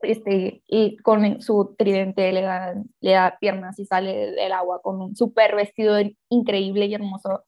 [0.00, 5.00] este, y con su tridente le da, le da piernas y sale del agua con
[5.00, 5.96] un súper vestido
[6.28, 7.44] increíble y hermoso,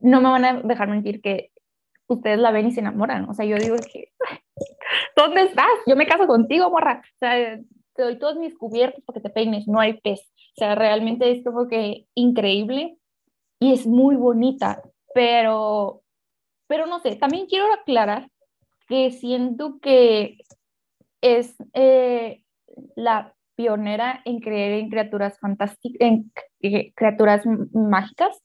[0.00, 1.50] no me van a dejar mentir que
[2.06, 3.28] ustedes la ven y se enamoran.
[3.28, 4.12] O sea, yo digo que,
[5.16, 5.66] ¿dónde estás?
[5.86, 7.02] Yo me caso contigo, morra.
[7.02, 7.58] O sea,
[7.94, 10.20] te doy todos mis cubiertos para que te peines, no hay pez.
[10.20, 12.98] O sea, realmente es como que increíble
[13.60, 14.82] y es muy bonita,
[15.14, 16.02] pero,
[16.66, 18.28] pero no sé, también quiero aclarar
[18.88, 20.38] que siento que
[21.24, 22.42] es eh,
[22.96, 26.30] la pionera en creer en criaturas fantásticas, en
[26.94, 28.42] criaturas mágicas,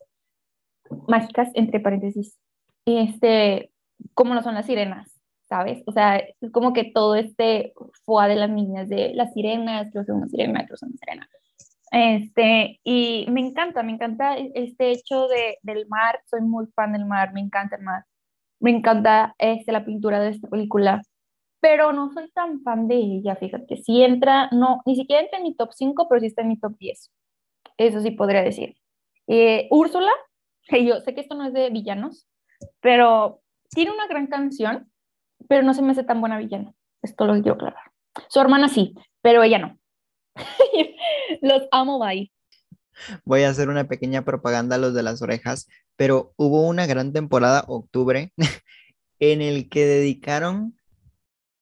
[1.08, 2.38] mágicas entre paréntesis,
[2.86, 3.72] este,
[4.14, 5.20] como lo son las sirenas,
[5.50, 5.84] ¿sabes?
[5.88, 7.74] O sea, es como que todo este
[8.06, 11.30] fue de las niñas, de las sirenas, que una sirena, que una sirena.
[11.92, 17.06] Este, y me encanta, me encanta este hecho de, del mar, soy muy fan del
[17.06, 18.06] mar, me encanta el mar,
[18.60, 21.02] me encanta este, la pintura de esta película,
[21.60, 25.44] pero no soy tan fan de ella, fíjate, si entra, no, ni siquiera entra en
[25.44, 27.12] mi top 5, pero sí está en mi top 10,
[27.78, 28.76] eso sí podría decir.
[29.28, 30.12] Eh, Úrsula,
[30.72, 32.28] yo sé que esto no es de villanos,
[32.82, 33.42] pero
[33.72, 34.92] tiene una gran canción,
[35.48, 37.92] pero no se me hace tan buena villana, esto lo quiero aclarar.
[38.28, 39.80] Su hermana sí, pero ella no.
[41.42, 42.32] los amo, bye.
[43.24, 47.14] Voy a hacer una pequeña propaganda a los de las orejas, pero hubo una gran
[47.14, 48.34] temporada, octubre,
[49.20, 50.79] en el que dedicaron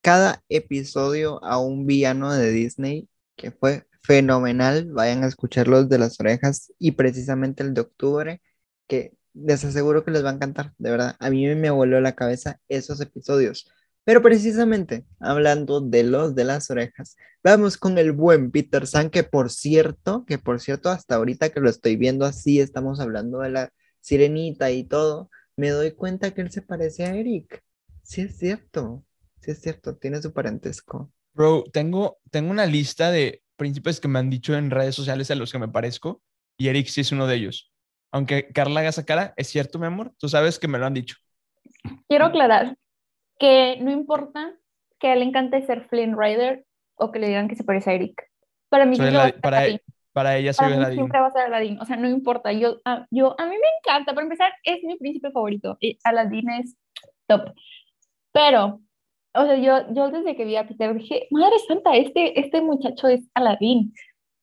[0.07, 4.89] cada episodio a un villano de Disney que fue fenomenal.
[4.93, 8.41] Vayan a escuchar los de las orejas y precisamente el de octubre,
[8.87, 11.17] que les aseguro que les va a encantar, de verdad.
[11.19, 13.69] A mí me voló la cabeza esos episodios.
[14.05, 19.23] Pero precisamente, hablando de los de las orejas, vamos con el buen Peter San, que
[19.23, 23.49] por cierto, que por cierto, hasta ahorita que lo estoy viendo así, estamos hablando de
[23.49, 27.61] la sirenita y todo, me doy cuenta que él se parece a Eric.
[28.03, 29.03] Sí es cierto,
[29.39, 31.11] sí es cierto, tiene su parentesco.
[31.33, 35.35] Bro, tengo, tengo una lista de príncipes que me han dicho en redes sociales a
[35.35, 36.21] los que me parezco,
[36.57, 37.71] y Eric sí es uno de ellos.
[38.11, 40.93] Aunque Carla haga esa cara, es cierto, mi amor, tú sabes que me lo han
[40.93, 41.17] dicho.
[42.07, 42.77] Quiero aclarar,
[43.39, 44.53] que no importa
[44.99, 46.65] que a él le encante ser Flynn Rider
[46.95, 48.23] o que le digan que se parece a Eric.
[48.69, 49.31] Para mí, para,
[50.11, 51.79] para ella soy para siempre va a ser Aladdin.
[51.79, 52.51] O sea, no importa.
[52.51, 54.13] Yo, a, yo, a mí me encanta.
[54.13, 55.77] Para empezar, es mi príncipe favorito.
[55.79, 56.75] Y Aladdin es
[57.27, 57.53] top.
[58.31, 58.81] Pero,
[59.34, 63.07] o sea, yo, yo desde que vi a Peter dije, madre santa, este, este muchacho
[63.07, 63.93] es Aladdin.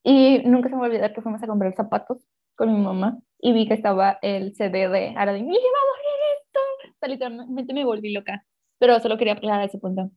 [0.02, 2.18] Y nunca se me va a olvidar que fuimos a comprar zapatos
[2.56, 5.46] con mi mamá y vi que estaba el CD de Aladdin.
[5.46, 5.96] Y dije, vamos
[6.38, 7.08] esto.
[7.08, 8.44] Literalmente me volví loca
[8.78, 10.10] pero solo quería aclarar ese punto.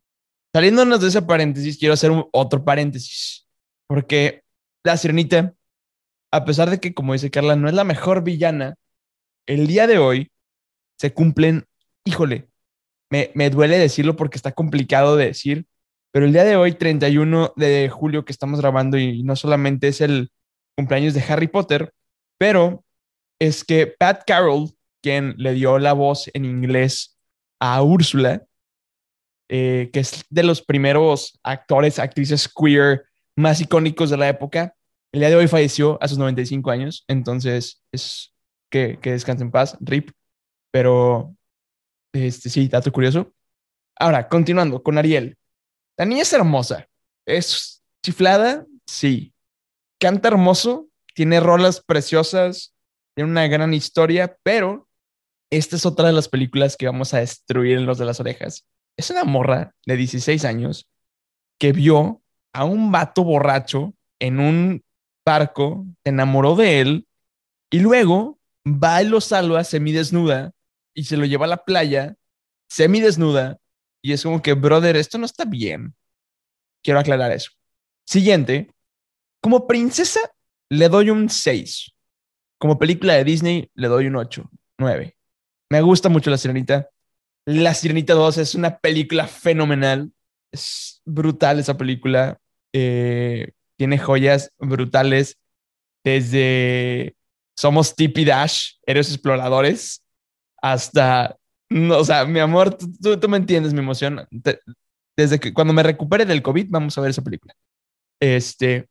[0.53, 3.47] Saliéndonos de ese paréntesis, quiero hacer otro paréntesis,
[3.87, 4.43] porque
[4.83, 5.53] la sirenita,
[6.31, 8.75] a pesar de que, como dice Carla, no es la mejor villana,
[9.45, 10.31] el día de hoy
[10.97, 11.65] se cumplen,
[12.03, 12.49] híjole,
[13.09, 15.65] me, me duele decirlo porque está complicado de decir,
[16.11, 20.01] pero el día de hoy, 31 de julio que estamos grabando, y no solamente es
[20.01, 20.31] el
[20.75, 21.93] cumpleaños de Harry Potter,
[22.37, 22.83] pero
[23.39, 27.17] es que Pat Carroll, quien le dio la voz en inglés
[27.59, 28.45] a Úrsula,
[29.49, 33.05] eh, que es de los primeros actores, actrices queer
[33.35, 34.75] más icónicos de la época.
[35.11, 38.33] El día de hoy falleció a sus 95 años, entonces es
[38.69, 40.11] que, que descanse en paz, RIP.
[40.71, 41.35] Pero,
[42.23, 43.31] este, sí, dato curioso.
[43.95, 45.37] Ahora, continuando con Ariel.
[45.97, 46.87] La niña es hermosa.
[47.25, 49.33] Es chiflada, sí.
[49.99, 52.73] Canta hermoso, tiene rolas preciosas,
[53.15, 54.87] tiene una gran historia, pero
[55.49, 58.65] esta es otra de las películas que vamos a destruir en los de las orejas
[58.97, 60.89] es una morra de 16 años
[61.59, 64.83] que vio a un vato borracho en un
[65.23, 67.07] barco, se enamoró de él
[67.69, 70.51] y luego va y lo salva semidesnuda
[70.97, 72.15] y se lo lleva a la playa
[72.67, 73.59] semidesnuda
[74.01, 75.93] y es como que, brother, esto no está bien.
[76.81, 77.51] Quiero aclarar eso.
[78.03, 78.71] Siguiente,
[79.39, 80.19] como princesa
[80.69, 81.93] le doy un 6.
[82.57, 85.15] Como película de Disney le doy un 8, 9.
[85.69, 86.89] Me gusta mucho la sirenita.
[87.45, 90.11] La Sirenita 2 es una película fenomenal.
[90.51, 92.39] Es brutal esa película.
[92.73, 95.37] Eh, tiene joyas brutales.
[96.03, 97.15] Desde
[97.55, 100.01] Somos Tippy Dash, Héroes Exploradores,
[100.71, 101.37] hasta.
[101.69, 104.27] No, o sea, mi amor, tú, tú me entiendes mi emoción.
[105.15, 107.53] desde que cuando me recupere del COVID, vamos a ver esa película.
[108.19, 108.87] Este.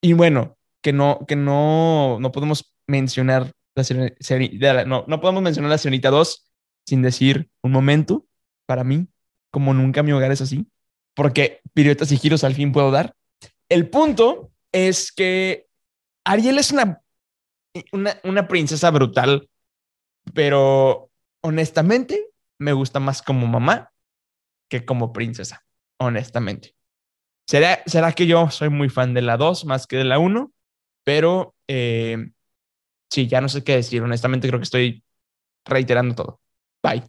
[0.00, 5.78] Y bueno, que no, que no, no podemos mencionar la no, no podemos mencionar la
[5.78, 6.50] Sirenita 2
[6.86, 8.26] sin decir un momento
[8.64, 9.06] para mí,
[9.50, 10.66] como nunca mi hogar es así,
[11.14, 13.14] porque piruetas y giros al fin puedo dar.
[13.68, 15.66] El punto es que
[16.24, 17.02] Ariel es una,
[17.92, 19.48] una, una princesa brutal,
[20.34, 21.10] pero
[21.42, 23.92] honestamente me gusta más como mamá
[24.68, 25.64] que como princesa,
[25.98, 26.74] honestamente.
[27.46, 30.52] ¿Será, será que yo soy muy fan de la 2 más que de la 1?
[31.04, 32.30] Pero eh,
[33.10, 34.02] sí, ya no sé qué decir.
[34.02, 35.04] Honestamente creo que estoy
[35.64, 36.40] reiterando todo.
[36.82, 37.04] Bye.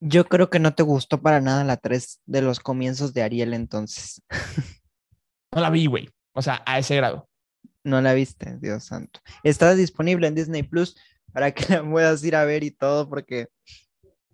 [0.00, 3.54] Yo creo que no te gustó para nada la 3 de los comienzos de Ariel
[3.54, 4.22] entonces.
[5.52, 6.08] No la vi, güey.
[6.32, 7.28] O sea, a ese grado.
[7.82, 9.18] No la viste, Dios santo.
[9.42, 10.96] Está disponible en Disney Plus
[11.32, 13.48] para que la puedas ir a ver y todo, porque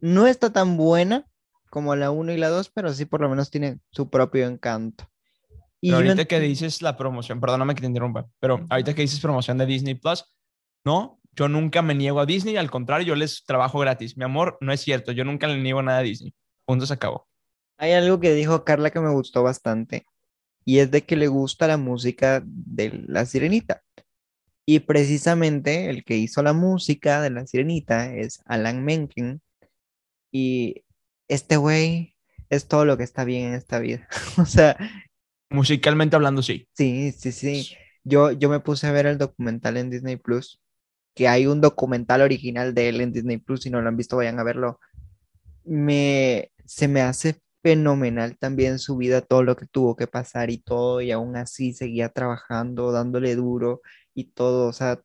[0.01, 1.27] no está tan buena
[1.71, 5.09] como la 1 y la 2, pero sí por lo menos tiene su propio encanto.
[5.81, 9.59] Y ahorita que dices la promoción, perdóname que te interrumpa, pero ahorita que dices promoción
[9.59, 10.25] de Disney Plus,
[10.85, 14.17] no, yo nunca me niego a Disney, al contrario, yo les trabajo gratis.
[14.17, 16.35] Mi amor, no es cierto, yo nunca le niego nada a Disney.
[16.65, 17.29] Punto se acabó.
[17.77, 20.07] Hay algo que dijo Carla que me gustó bastante
[20.65, 23.83] y es de que le gusta la música de La Sirenita.
[24.67, 29.41] Y precisamente el que hizo la música de La Sirenita es Alan Menken.
[30.33, 30.85] Y
[31.29, 32.17] este güey
[32.51, 34.09] es todo lo que está bien en esta vida.
[34.39, 34.77] o sea,
[35.51, 36.69] Musicalmente hablando, sí.
[36.73, 37.77] sí, sí, sí.
[38.05, 40.61] Yo, yo me puse a ver el documental en Disney Plus,
[41.15, 43.63] que hay un documental original de él en Disney Plus.
[43.63, 44.81] Si no lo han visto, vayan a verlo.
[45.65, 50.59] Me, se me hace fenomenal también su vida, todo lo que tuvo que pasar y
[50.59, 53.83] todo, y aún así seguía trabajando, dándole duro
[54.15, 54.69] y todo.
[54.69, 55.01] O sea,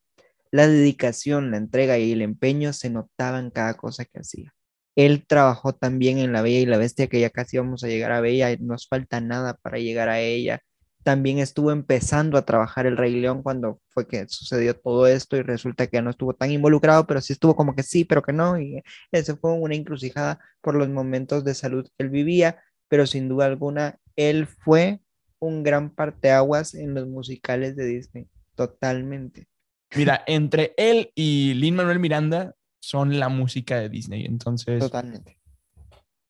[0.51, 4.53] la dedicación, la entrega y el empeño se notaba en cada cosa que hacía.
[4.95, 8.11] Él trabajó también en La Bella y la Bestia, que ya casi vamos a llegar
[8.11, 10.61] a Bella, nos falta nada para llegar a ella.
[11.03, 15.41] También estuvo empezando a trabajar el Rey León cuando fue que sucedió todo esto y
[15.41, 18.59] resulta que no estuvo tan involucrado, pero sí estuvo como que sí, pero que no.
[18.59, 23.29] Y ese fue una encrucijada por los momentos de salud que él vivía, pero sin
[23.29, 24.99] duda alguna, él fue
[25.39, 29.47] un gran parteaguas en los musicales de Disney, totalmente.
[29.95, 34.25] Mira, entre él y Lin Manuel Miranda son la música de Disney.
[34.25, 35.37] Entonces, Totalmente.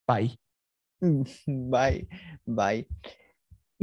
[0.08, 0.38] bye.
[1.48, 2.08] Bye,
[2.46, 2.88] bye.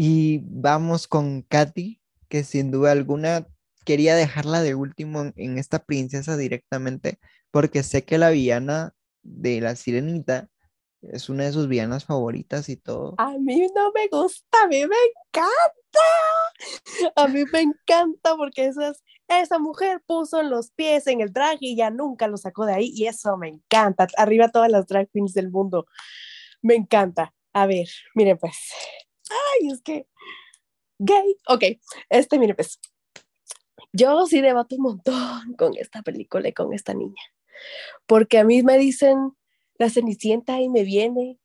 [0.01, 3.49] Y vamos con Katy, que sin duda alguna
[3.85, 7.19] quería dejarla de último en, esta princesa directamente,
[7.51, 8.95] porque sé que la villana
[9.25, 10.51] de la sirenita
[11.03, 13.17] es una de sus villanas favoritas y todo.
[13.19, 14.97] A mí no me gusta, a mí me
[15.33, 17.13] encanta.
[17.17, 21.75] A mí me encanta porque esas, esa mujer puso los pies en el drag y
[21.75, 24.07] ya nunca lo sacó de ahí y eso me encanta.
[24.17, 25.87] Arriba todas las drag queens del mundo.
[26.63, 27.35] Me encanta.
[27.53, 28.55] A ver, miren pues.
[29.31, 30.07] Ay, es que
[30.99, 31.37] gay.
[31.49, 31.65] Ok,
[32.11, 32.79] este, miren pues.
[33.93, 37.23] Yo sí debato un montón con esta película y con esta niña.
[38.07, 39.33] Porque a mí me dicen
[39.79, 41.39] la cenicienta y me viene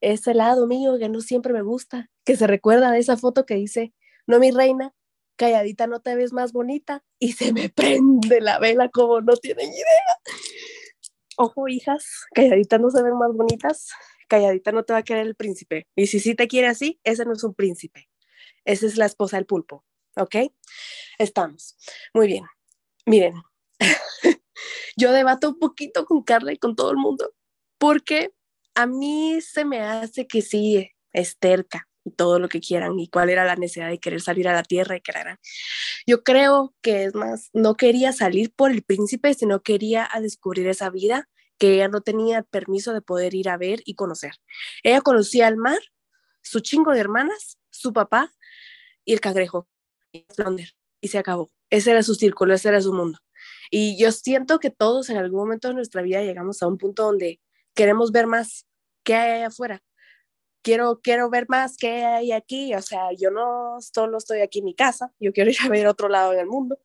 [0.00, 3.54] ese lado mío que no siempre me gusta, que se recuerda de esa foto que
[3.54, 3.94] dice,
[4.26, 4.94] no mi reina,
[5.36, 9.68] calladita no te ves más bonita y se me prende la vela como no tienen
[9.68, 10.18] idea.
[11.36, 13.88] Ojo, hijas, calladita no se ven más bonitas,
[14.28, 15.86] calladita no te va a querer el príncipe.
[15.96, 18.08] Y si sí te quiere así, ese no es un príncipe.
[18.64, 19.84] Esa es la esposa del pulpo,
[20.16, 20.36] ¿ok?
[21.18, 21.76] Estamos.
[22.12, 22.44] Muy bien.
[23.06, 23.34] Miren,
[24.96, 27.34] yo debato un poquito con Carla y con todo el mundo,
[27.78, 28.32] porque
[28.74, 33.08] a mí se me hace que sí, es terca y todo lo que quieran y
[33.08, 35.40] cuál era la necesidad de querer salir a la tierra y que la
[36.06, 40.66] Yo creo que es más, no quería salir por el príncipe, sino quería a descubrir
[40.68, 44.32] esa vida que ella no tenía permiso de poder ir a ver y conocer.
[44.82, 45.78] Ella conocía el mar,
[46.42, 48.32] su chingo de hermanas, su papá
[49.04, 49.68] y el cangrejo,
[50.12, 51.50] y se acabó.
[51.70, 53.18] Ese era su círculo, ese era su mundo.
[53.70, 57.04] Y yo siento que todos en algún momento de nuestra vida llegamos a un punto
[57.04, 57.40] donde
[57.74, 58.66] queremos ver más
[59.02, 59.82] qué hay allá afuera.
[60.62, 62.74] Quiero, quiero ver más qué hay aquí.
[62.74, 65.86] O sea, yo no solo estoy aquí en mi casa, yo quiero ir a ver
[65.86, 66.78] otro lado en el mundo.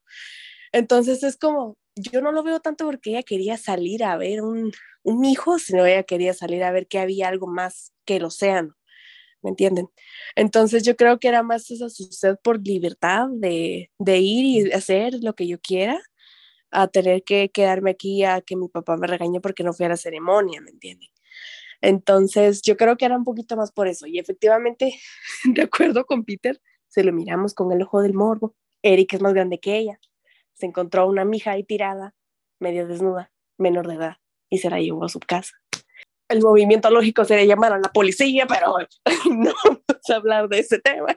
[0.72, 4.72] Entonces es como, yo no lo veo tanto porque ella quería salir a ver un,
[5.04, 8.76] un hijo, sino ella quería salir a ver que había algo más que el océano.
[9.41, 9.89] ¿Me entienden?
[10.36, 12.10] Entonces yo creo que era más esa su
[12.43, 16.02] por libertad de, de ir y hacer lo que yo quiera
[16.72, 19.89] a tener que quedarme aquí a que mi papá me regañe porque no fui a
[19.89, 21.10] la ceremonia, ¿me entienden?
[21.82, 24.08] Entonces, yo creo que era un poquito más por eso.
[24.08, 24.93] Y efectivamente,
[25.45, 28.56] de acuerdo con Peter, se lo miramos con el ojo del morbo.
[28.82, 30.00] Eric es más grande que ella.
[30.60, 32.14] Se encontró una mija ahí tirada,
[32.60, 34.18] medio desnuda, menor de edad,
[34.49, 35.55] y se la llevó a su casa.
[36.28, 38.78] El movimiento lógico sería llamar a la policía, pero
[39.32, 41.16] no vamos a hablar de ese tema.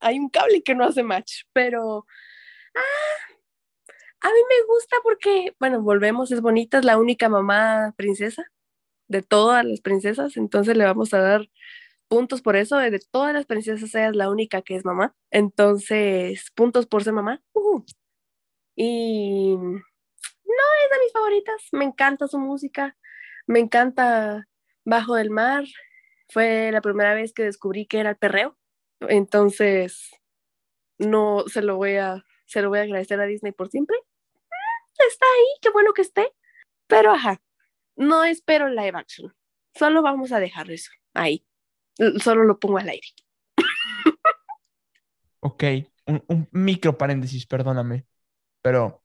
[0.00, 2.04] Hay un cable que no hace match, pero
[2.74, 3.36] ah,
[4.22, 8.44] a mí me gusta porque, bueno, volvemos, es bonita, es la única mamá princesa
[9.08, 11.48] de todas las princesas, entonces le vamos a dar
[12.08, 16.86] puntos por eso, de todas las princesas es la única que es mamá, entonces puntos
[16.86, 17.42] por ser mamá.
[17.52, 17.84] Uh.
[18.82, 22.96] Y no es de mis favoritas, me encanta su música,
[23.46, 24.48] me encanta
[24.86, 25.64] Bajo del Mar,
[26.30, 28.56] fue la primera vez que descubrí que era el perreo,
[29.00, 30.10] entonces
[30.96, 33.98] no se lo voy a, se lo voy a agradecer a Disney por siempre.
[35.10, 36.32] Está ahí, qué bueno que esté,
[36.86, 37.38] pero ajá,
[37.96, 39.30] no espero live action.
[39.74, 41.46] Solo vamos a dejar eso ahí.
[42.22, 43.08] Solo lo pongo al aire.
[45.40, 45.64] Ok,
[46.28, 48.06] un micro paréntesis, perdóname.
[48.62, 49.02] Pero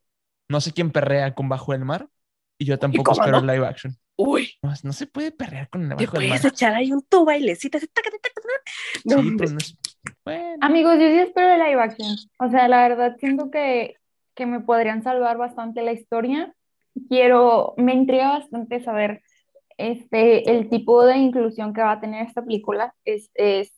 [0.50, 2.08] no sé quién perrea con Bajo el Mar
[2.58, 3.54] y yo tampoco cómo espero no?
[3.54, 3.94] live action.
[4.18, 6.40] Uy, No, no se puede perrear con te Bajo el Mar.
[6.40, 7.78] puedes echar ahí un tu bailecito.
[7.78, 9.02] así, taca, taca, taca, taca.
[9.06, 9.38] No, Sí, hombre.
[9.38, 9.78] pero no es-
[10.24, 12.16] Bueno, Amigos, yo sí espero el live action.
[12.40, 13.96] O sea, la verdad siento que,
[14.36, 16.54] que me podrían salvar bastante la historia.
[17.10, 19.22] Quiero, me intriga bastante saber
[19.78, 23.74] este, el tipo de inclusión que va a tener esta película es, es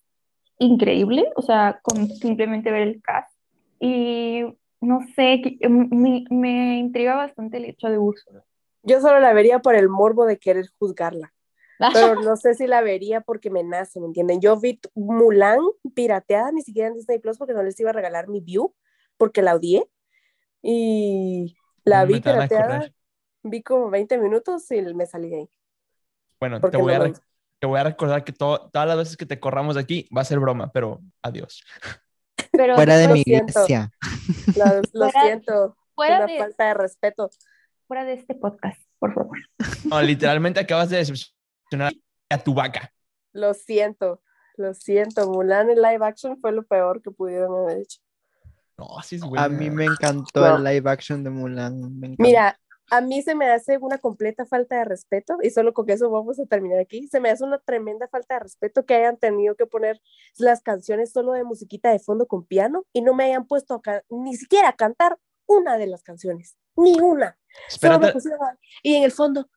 [0.59, 3.35] increíble, o sea, con simplemente ver el cast.
[3.79, 4.43] Y
[4.81, 8.43] no sé, que- me, me intriga bastante el hecho de Úrsula.
[8.83, 11.33] Yo solo la vería por el morbo de querer juzgarla.
[11.93, 14.41] Pero no sé si la vería porque me nace, ¿me entienden?
[14.41, 15.59] Yo vi Mulan
[15.95, 18.73] pirateada, ni siquiera en Disney Plus, porque no les iba a regalar mi view,
[19.17, 19.89] porque la odié.
[20.61, 21.55] Y
[21.85, 22.91] la Me vi a pirateada,
[23.43, 25.49] vi como 20 minutos y me salí de ahí.
[26.39, 27.13] Bueno, te voy, a no me-
[27.59, 30.21] te voy a recordar que to- todas las veces que te corramos de aquí va
[30.21, 31.63] a ser broma, pero adiós.
[32.57, 33.51] Pero Fuera de mi siento.
[33.51, 33.91] iglesia.
[34.55, 34.81] Lo, lo
[35.11, 37.29] Fuera- siento, fuera una de, falta de respeto.
[37.87, 39.37] fuera de este podcast, por favor.
[39.85, 41.93] No, literalmente acabas de decepcionar
[42.29, 42.91] a tu vaca.
[43.33, 44.21] Lo siento,
[44.57, 45.29] lo siento.
[45.31, 47.99] Mulan en live action fue lo peor que pudieron haber hecho.
[48.77, 49.45] No, así es buena.
[49.45, 50.57] A mí me encantó No.
[50.57, 51.79] el live action de Mulan.
[52.19, 52.59] Mira,
[52.89, 56.39] a mí se me hace una completa falta de respeto, y solo con eso vamos
[56.39, 57.07] a terminar aquí.
[57.07, 60.01] Se me hace una tremenda falta de respeto que hayan tenido que poner
[60.37, 64.03] las canciones solo de musiquita de fondo con piano y no me hayan puesto a
[64.09, 67.37] ni siquiera a cantar una de las canciones, ni una.
[67.67, 69.49] Espérate, a- y en el fondo,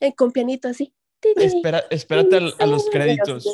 [0.00, 0.94] eh, con pianito así.
[1.36, 3.44] espera, espérate al- a, los créditos.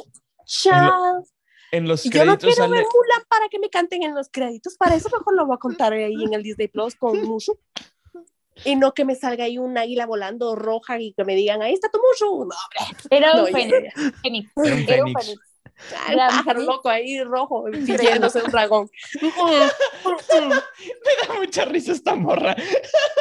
[0.44, 1.24] Child.
[1.72, 2.76] En los Y yo no créditos quiero sale.
[2.76, 4.76] ver Mulan para que me canten en los créditos.
[4.76, 7.58] Para eso mejor lo voy a contar ahí en el Disney Plus con Mushu.
[8.64, 11.72] Y no que me salga ahí un águila volando roja y que me digan, ahí
[11.72, 12.44] está tu Mushu.
[12.44, 12.78] No, hombre.
[13.10, 13.92] Era No, un fénix.
[13.96, 14.12] Era
[14.54, 15.24] un Era un fénix.
[15.24, 15.40] fénix.
[16.14, 18.88] La pájaro loco ahí rojo, fingiéndose un dragón.
[19.22, 19.30] Me
[21.28, 22.54] da mucha risa esta morra.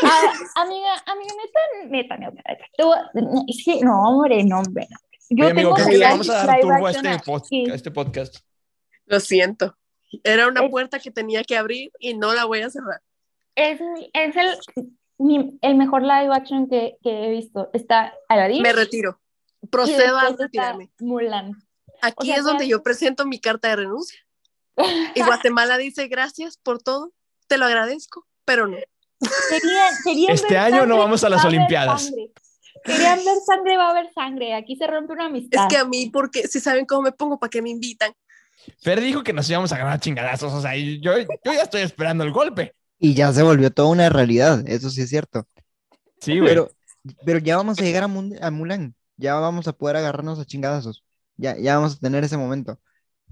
[0.03, 1.59] Ah, amiga, amiga, neta,
[1.89, 2.41] neta, neta.
[2.47, 2.65] neta.
[3.47, 4.87] Es que, no, hombre, no, hombre.
[4.89, 4.97] no.
[5.29, 7.69] Yo Oye, amigo, tengo que le vamos a dar turbo a este, pod- aquí.
[7.71, 8.35] a este podcast.
[9.05, 9.75] Lo siento.
[10.23, 13.01] Era una puerta que tenía que abrir y no la voy a cerrar.
[13.55, 13.79] Es,
[14.13, 14.57] es el,
[15.17, 17.69] mi- el mejor live action que, que he visto.
[17.73, 18.61] Está Aladdin.
[18.61, 19.19] Me retiro.
[19.69, 20.91] Procedo a retirarme.
[20.99, 21.51] Mulan.
[22.01, 24.19] Aquí sea, es donde yo presento mi carta de renuncia.
[25.15, 27.13] Y Guatemala dice gracias por todo,
[27.47, 28.77] te lo agradezco, pero no.
[29.49, 32.05] Querían, querían Este año no vamos a las va Olimpiadas.
[32.05, 32.31] sangre.
[32.83, 34.53] Querían ver sangre, va a haber sangre.
[34.55, 35.69] Aquí se rompe una Es amistad.
[35.69, 38.11] que a mí, porque si saben cómo me pongo, ¿para qué me invitan?
[38.81, 40.51] Fer dijo que nos íbamos a ganar chingadazos.
[40.51, 42.73] O sea, yo, yo ya estoy esperando el golpe.
[42.99, 45.47] Y ya se volvió toda una realidad, eso sí es cierto.
[46.21, 46.63] Sí, güey.
[46.63, 46.75] Pero,
[47.25, 48.07] pero ya vamos a llegar a,
[48.47, 48.95] a Mulan.
[49.17, 51.05] Ya vamos a poder agarrarnos a chingadazos.
[51.37, 52.79] Ya, ya vamos a tener ese momento.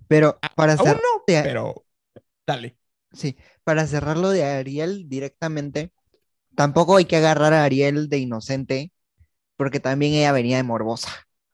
[0.07, 1.86] Pero para Aún cerrar, no, pero
[2.45, 2.78] dale.
[3.14, 5.93] sí, para cerrarlo de Ariel directamente,
[6.55, 8.93] tampoco hay que agarrar a Ariel de inocente,
[9.57, 11.09] porque también ella venía de morbosa.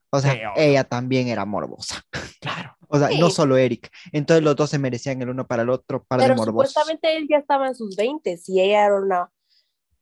[0.10, 2.02] O sea, Sí, ella también era morbosa.
[2.42, 2.78] Claro.
[2.88, 3.20] O sea, Sí.
[3.20, 3.90] no solo Eric.
[4.14, 6.72] Entonces los dos se merecían el uno para el otro, par de Pero morbosos.
[6.74, 9.30] supuestamente él ya estaba en sus 20 y ella era una...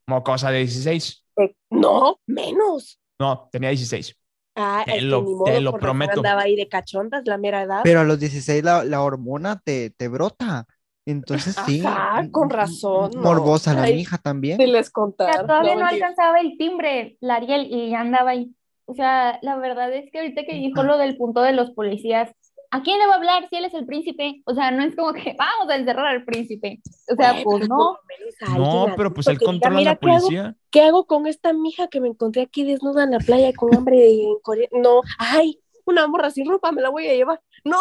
[0.08, 1.24] Mocosa de 16.
[1.38, 3.00] eh, no, menos.
[3.20, 4.16] No, tenía 16.
[4.56, 6.20] Ah, Te es que lo- ni te modo, lo por razón prometo.
[6.20, 7.82] Andaba ahí de cachondas, la mera edad.
[7.84, 10.66] Pero a los 16 la, la hormona te, te brota.
[11.08, 11.84] Entonces sí.
[11.86, 13.22] Ajá, con razón, no.
[13.22, 14.58] Morbosa la Ay, mija también.
[14.58, 15.34] Si les O contar.
[15.34, 16.08] sea, todavía no, mentira.
[16.08, 18.54] alcanzaba el timbre, la Ariel, y ya andaba ahí.
[18.86, 22.32] O sea, la verdad es que ahorita que dijo lo del punto de los policías,
[22.72, 24.42] ¿a quién le va a hablar si él es el príncipe?
[24.46, 26.82] O sea, no es como que vamos a encerrar al príncipe.
[27.12, 27.98] O sea, pues no.
[28.08, 30.18] menos No, pero pues él controla a "Mira, la ¿qué hago?
[30.20, 30.56] policía.
[30.72, 34.08] ¿Qué hago con esta mija que me encontré aquí desnuda en la playa con hambre
[34.10, 34.68] en Corea?
[34.72, 37.42] No, ay, una morra sin ropa, me la voy a llevar.
[37.64, 37.78] No.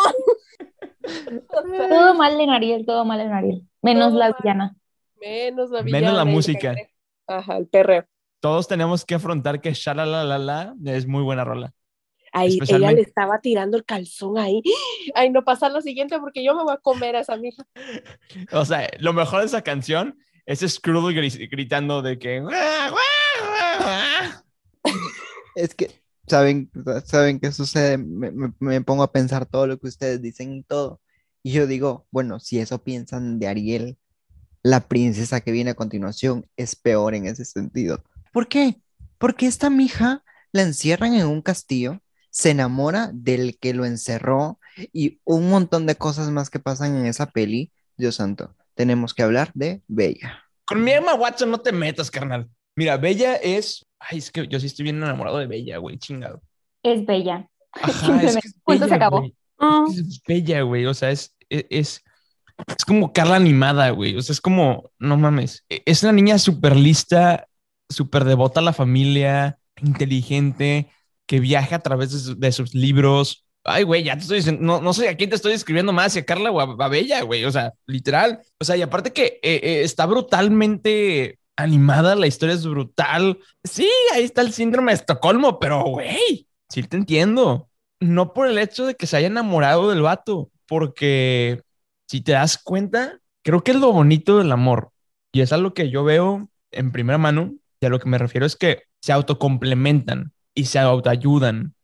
[1.89, 3.63] Todo mal en Ariel, todo mal en Ariel.
[3.83, 4.77] Menos Todo la villana.
[5.21, 6.75] Menos la Menos villana la y el música.
[7.27, 8.05] Ajá, el perreo.
[8.45, 11.73] Todos tenemos que afrontar que Shalalalala es muy buena rola.
[12.31, 14.61] Ahí ella le estaba tirando el calzón ahí.
[15.15, 17.67] Ay, no pasa lo siguiente porque yo me voy a comer a esa mija.
[18.53, 22.43] O sea, lo mejor de esa canción es Scrooge gri- gritando de que.
[25.55, 26.71] Es que, ¿saben,
[27.07, 27.97] ¿saben qué sucede?
[27.97, 31.01] Me, me- me pongo a pensar todo lo que ustedes dicen y todo.
[31.43, 33.97] Y yo digo, bueno, si eso piensan de Ariel,
[34.63, 38.05] la princesa que viene a continuación es peor en ese sentido.
[38.35, 38.77] ¿Por qué?
[39.17, 40.23] Porque esta mija
[40.53, 44.59] la encierran en un castillo, se enamora del que lo encerró
[44.93, 47.73] y un montón de cosas más que pasan en esa peli.
[47.97, 50.43] Dios santo, tenemos que hablar de Bella.
[50.67, 52.51] Con mi Emma Watson no te metas, carnal.
[52.77, 53.87] Mira, Bella es.
[54.01, 56.43] Ay, es que yo sí estoy bien enamorado de Bella, güey, chingado.
[56.83, 57.49] Es bella.
[57.73, 59.19] Ajá, es Simplemente, que es punto, se bella, acabó.
[59.21, 59.35] güey.
[59.97, 60.87] Es bella, güey.
[60.87, 62.03] O sea, es, es, es,
[62.77, 64.17] es como Carla animada, güey.
[64.17, 65.65] O sea, es como, no mames.
[65.69, 67.47] E- Es una niña súper lista,
[67.95, 70.91] súper devota a la familia, inteligente,
[71.27, 73.47] que viaja a través de, su- de sus libros.
[73.65, 76.13] Ay, güey, ya te estoy diciendo, no, no sé a quién te estoy escribiendo más,
[76.13, 77.45] si a Carla o a, a Bella, güey.
[77.47, 78.41] O sea, literal.
[78.61, 83.39] O sea, y aparte que eh, eh, está brutalmente animada, la historia es brutal.
[83.63, 87.71] Sí, ahí está el síndrome de Estocolmo, pero güey, sí te entiendo.
[88.01, 91.63] No por el hecho de que se haya enamorado del vato, porque
[92.07, 94.91] si te das cuenta, creo que es lo bonito del amor.
[95.33, 97.55] Y es algo que yo veo en primera mano,
[97.87, 101.75] y lo que me refiero es que se autocomplementan y se autoayudan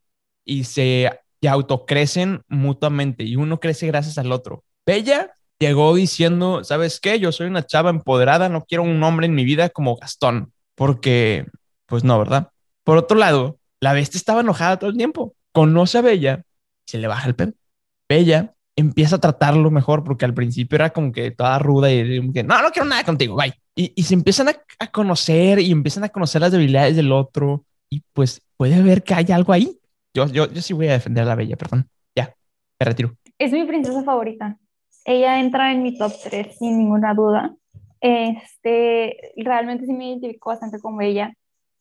[0.45, 4.65] y se y autocrecen mutuamente y uno crece gracias al otro.
[4.87, 7.19] Bella llegó diciendo, ¿sabes qué?
[7.19, 11.47] Yo soy una chava empoderada, no quiero un hombre en mi vida como Gastón, porque,
[11.87, 12.49] pues no, ¿verdad?
[12.85, 15.35] Por otro lado, la bestia estaba enojada todo el tiempo.
[15.53, 16.43] Conoce a Bella,
[16.87, 17.53] se le baja el pelo.
[18.09, 22.43] Bella empieza a tratarlo mejor porque al principio era como que toda ruda y que
[22.43, 23.55] no, no quiero nada contigo, bye.
[23.77, 27.65] Y, y se empiezan a, a, conocer y empiezan a conocer las debilidades del otro
[27.89, 29.79] y pues puede ver que hay algo ahí.
[30.15, 31.89] Yo, yo, yo sí voy a defender a la Bella, perdón.
[32.17, 32.35] Ya,
[32.79, 33.15] me retiro.
[33.39, 34.59] Es mi princesa favorita.
[35.05, 37.55] Ella entra en mi top 3 sin ninguna duda.
[38.01, 41.35] Este, realmente sí me identifico bastante con Bella.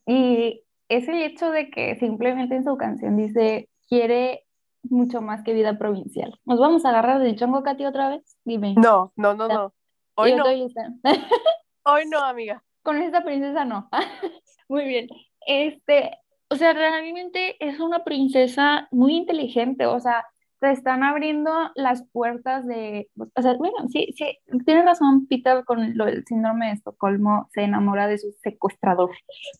[0.05, 4.45] Y es el hecho de que simplemente en su canción dice, quiere
[4.83, 6.39] mucho más que vida provincial.
[6.45, 8.37] ¿Nos vamos a agarrar del chongo, Katy, otra vez?
[8.43, 8.75] Dime.
[8.75, 9.73] No, no, no, no.
[10.15, 10.43] Hoy no.
[11.91, 12.63] Hoy no, amiga.
[12.83, 13.89] Con esta princesa no.
[14.69, 15.07] Muy bien.
[15.47, 16.11] Este,
[16.47, 20.25] o sea, realmente es una princesa muy inteligente, o sea,
[20.59, 25.97] te están abriendo las puertas de, o sea, bueno, sí, sí, tiene razón Peter con
[25.97, 29.11] lo del síndrome de Estocolmo, se enamora de su secuestrador,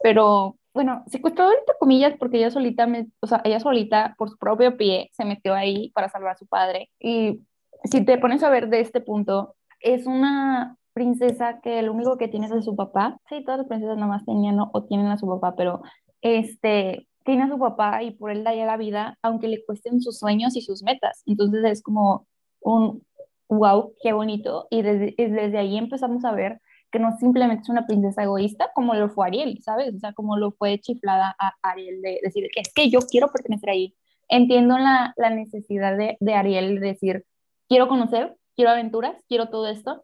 [0.03, 4.38] pero bueno, secuestrador entre comillas porque ella solita, me, o sea, ella solita por su
[4.38, 7.39] propio pie se metió ahí para salvar a su padre y
[7.86, 12.28] si te pones a ver de este punto, es una princesa que lo único que
[12.28, 15.28] tiene es a su papá, sí, todas las princesas nomás tenían o tienen a su
[15.28, 15.82] papá, pero
[16.22, 20.02] este, tiene a su papá y por él da ya la vida, aunque le cuesten
[20.02, 21.24] sus sueños y sus metas.
[21.26, 22.28] Entonces es como
[22.60, 23.02] un
[23.47, 24.68] wow, qué bonito.
[24.70, 26.60] Y desde, desde ahí empezamos a ver
[26.91, 29.95] que no simplemente es una princesa egoísta como lo fue Ariel, ¿sabes?
[29.95, 33.70] O sea, como lo fue chiflada a Ariel de decir, es que yo quiero pertenecer
[33.70, 33.95] ahí.
[34.28, 37.26] Entiendo la, la necesidad de, de Ariel de decir,
[37.70, 40.04] quiero conocer, quiero aventuras, quiero todo esto,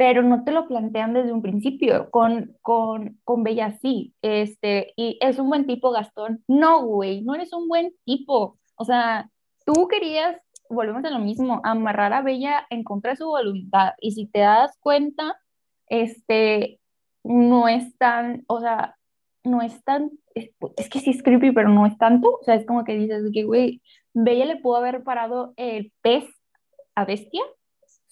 [0.00, 2.10] pero no te lo plantean desde un principio.
[2.10, 6.42] Con, con, con Bella sí, este, y es un buen tipo, Gastón.
[6.48, 8.58] No, güey, no eres un buen tipo.
[8.76, 9.28] O sea,
[9.66, 10.38] tú querías,
[10.70, 13.90] volvemos a lo mismo, amarrar a Bella en contra de su voluntad.
[14.00, 15.36] Y si te das cuenta,
[15.88, 16.80] este,
[17.22, 18.96] no es tan, o sea,
[19.44, 22.38] no es tan, es, es que sí es creepy, pero no es tanto.
[22.40, 23.82] O sea, es como que dices que, güey,
[24.14, 26.24] Bella le pudo haber parado el pez
[26.94, 27.42] a Bestia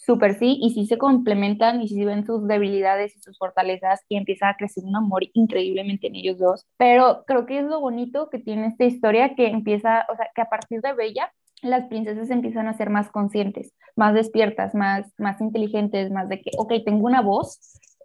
[0.08, 4.16] súper sí, y sí se complementan y sí ven sus debilidades y sus fortalezas y
[4.16, 6.64] empieza a crecer un amor increíblemente en ellos dos.
[6.78, 10.40] Pero creo que es lo bonito que tiene esta historia que empieza, o sea, que
[10.40, 11.30] a partir de Bella
[11.60, 16.52] las princesas empiezan a ser más conscientes, más despiertas, más, más inteligentes, más de que,
[16.56, 17.60] ok, tengo una voz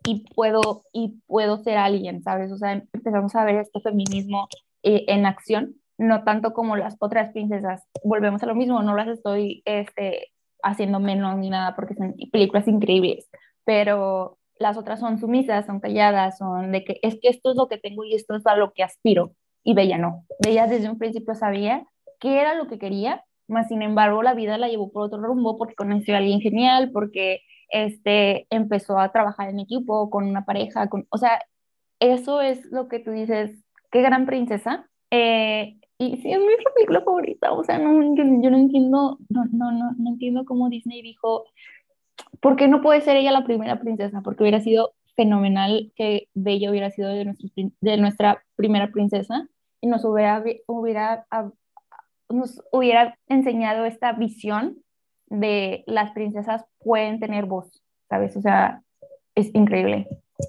[0.05, 2.51] y puedo, y puedo ser alguien, ¿sabes?
[2.51, 4.49] O sea, empezamos a ver este feminismo
[4.81, 7.87] eh, en acción, no tanto como las otras princesas.
[8.03, 10.32] Volvemos a lo mismo, no las estoy este,
[10.63, 13.29] haciendo menos ni nada, porque son películas increíbles,
[13.65, 17.67] pero las otras son sumisas, son calladas, son de que es que esto es lo
[17.67, 19.33] que tengo y esto es a lo que aspiro.
[19.63, 20.25] Y Bella no.
[20.39, 21.85] Bella desde un principio sabía
[22.19, 25.57] qué era lo que quería, más sin embargo la vida la llevó por otro rumbo
[25.57, 30.87] porque conoció a alguien genial, porque este, empezó a trabajar en equipo con una pareja,
[30.89, 31.39] con, o sea,
[31.99, 33.51] eso es lo que tú dices,
[33.91, 34.87] qué gran princesa.
[35.11, 39.71] Eh, y sí, es mi película favorita, o sea, no, yo, no entiendo, no, no,
[39.71, 41.45] no, no entiendo cómo Disney dijo,
[42.41, 44.21] ¿por qué no puede ser ella la primera princesa?
[44.21, 49.47] Porque hubiera sido fenomenal que Bella hubiera sido de, nuestro, de nuestra primera princesa
[49.81, 51.27] y nos hubiera, hubiera,
[52.29, 54.77] nos hubiera enseñado esta visión
[55.27, 58.35] de las princesas pueden tener voz, ¿sabes?
[58.35, 58.81] O sea,
[59.35, 60.07] es increíble.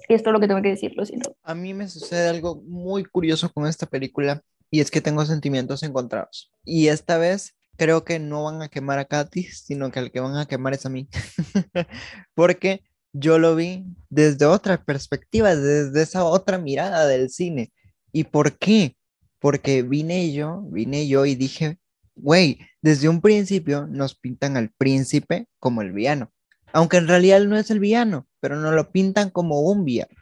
[0.09, 1.35] Y esto es lo que tengo que decir, lo siento.
[1.43, 4.41] A mí me sucede algo muy curioso con esta película
[4.75, 6.51] y es que tengo sentimientos encontrados.
[6.65, 10.19] Y esta vez creo que no van a quemar a Katy, sino que el que
[10.19, 11.07] van a quemar es a mí.
[12.35, 17.71] Porque yo lo vi desde otra perspectiva, desde esa otra mirada del cine.
[18.11, 18.97] ¿Y por qué?
[19.39, 21.79] Porque vine yo, vine yo y dije,
[22.13, 26.33] güey, desde un principio nos pintan al príncipe como el villano.
[26.73, 30.13] Aunque en realidad no es el villano, pero nos lo pintan como un villano.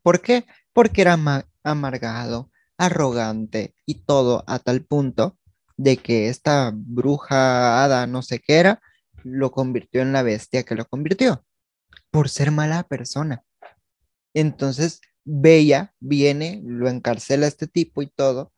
[0.00, 0.46] ¿Por qué?
[0.72, 1.18] Porque era
[1.62, 2.50] amargado,
[2.80, 5.38] arrogante y todo a tal punto
[5.76, 8.80] de que esta bruja hada, no sé qué era,
[9.22, 11.44] lo convirtió en la bestia que lo convirtió,
[12.10, 13.44] por ser mala persona.
[14.32, 18.50] Entonces, Bella viene, lo encarcela a este tipo y todo,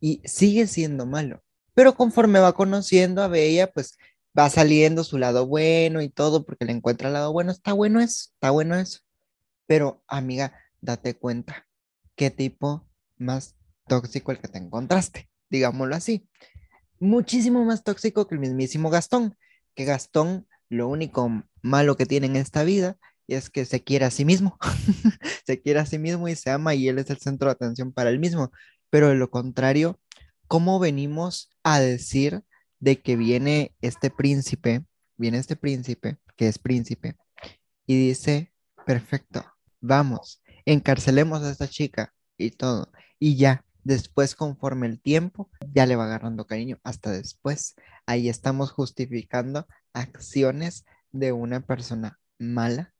[0.00, 1.44] y sigue siendo malo.
[1.72, 3.96] Pero conforme va conociendo a Bella, pues
[4.36, 7.52] va saliendo su lado bueno y todo, porque le encuentra el lado bueno.
[7.52, 8.98] Está bueno eso, está bueno eso.
[9.66, 11.68] Pero, amiga, date cuenta
[12.16, 13.54] qué tipo más
[13.90, 16.28] tóxico el que te encontraste, digámoslo así.
[17.00, 19.36] Muchísimo más tóxico que el mismísimo Gastón,
[19.74, 24.12] que Gastón lo único malo que tiene en esta vida es que se quiere a
[24.12, 24.56] sí mismo,
[25.44, 27.92] se quiere a sí mismo y se ama y él es el centro de atención
[27.92, 28.52] para él mismo.
[28.90, 29.98] Pero de lo contrario,
[30.46, 32.44] ¿cómo venimos a decir
[32.78, 34.84] de que viene este príncipe,
[35.16, 37.16] viene este príncipe, que es príncipe,
[37.86, 38.52] y dice,
[38.86, 39.44] perfecto,
[39.80, 45.96] vamos, encarcelemos a esta chica y todo, y ya, después conforme el tiempo, ya le
[45.96, 47.74] va agarrando cariño, hasta después,
[48.06, 52.92] ahí estamos justificando acciones de una persona mala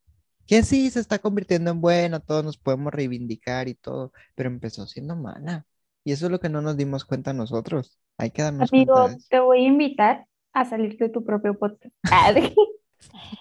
[0.51, 4.85] que sí se está convirtiendo en buena, todos nos podemos reivindicar y todo, pero empezó
[4.85, 5.65] siendo mala.
[6.03, 8.01] Y eso es lo que no nos dimos cuenta nosotros.
[8.19, 9.27] Hay que darnos Amigo, cuenta eso.
[9.31, 11.95] te voy a invitar a salir de tu propio podcast.
[12.11, 12.33] Ah,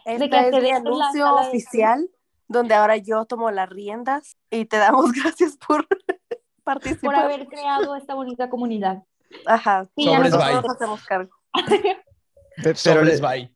[0.06, 2.08] Este que es mi anuncio oficial,
[2.48, 5.88] donde ahora yo tomo las riendas y te damos gracias por
[6.74, 7.16] por participar.
[7.16, 9.04] haber creado esta bonita comunidad.
[9.46, 10.50] Ajá, Sí, ya Sobres, nos- bye.
[10.54, 11.32] nosotros hacemos cargo.
[11.54, 12.04] Pe-
[12.64, 13.54] Pero, Sobres, bye.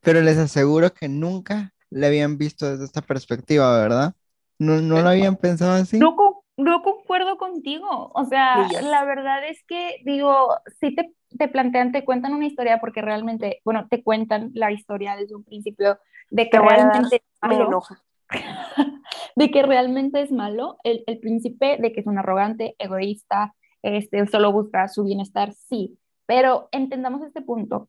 [0.00, 4.14] pero les aseguro que nunca le habían visto desde esta perspectiva, ¿verdad?
[4.58, 5.98] No, no lo habían pensado así.
[5.98, 8.10] No, con- no concuerdo contigo.
[8.14, 8.80] O sea, yo.
[8.80, 13.60] la verdad es que, digo, sí te, te plantean, te cuentan una historia porque realmente,
[13.64, 15.98] bueno, te cuentan la historia desde un principio
[16.30, 18.02] de que Te realmente Me enoja.
[19.38, 24.26] de que realmente es malo el, el príncipe, de que es un arrogante, egoísta, este,
[24.26, 27.88] solo busca su bienestar, sí, pero entendamos este punto.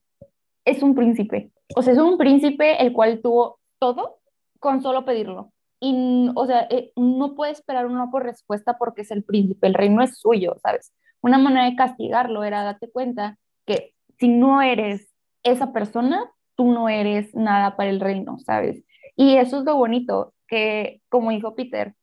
[0.63, 4.19] Es un príncipe, o sea, es un príncipe el cual tuvo todo
[4.59, 5.51] con solo pedirlo.
[5.79, 9.73] Y, o sea, eh, no puede esperar uno por respuesta porque es el príncipe, el
[9.73, 10.93] reino es suyo, ¿sabes?
[11.19, 15.09] Una manera de castigarlo era darte cuenta que si no eres
[15.41, 18.83] esa persona, tú no eres nada para el reino, ¿sabes?
[19.15, 21.93] Y eso es lo bonito, que como dijo Peter,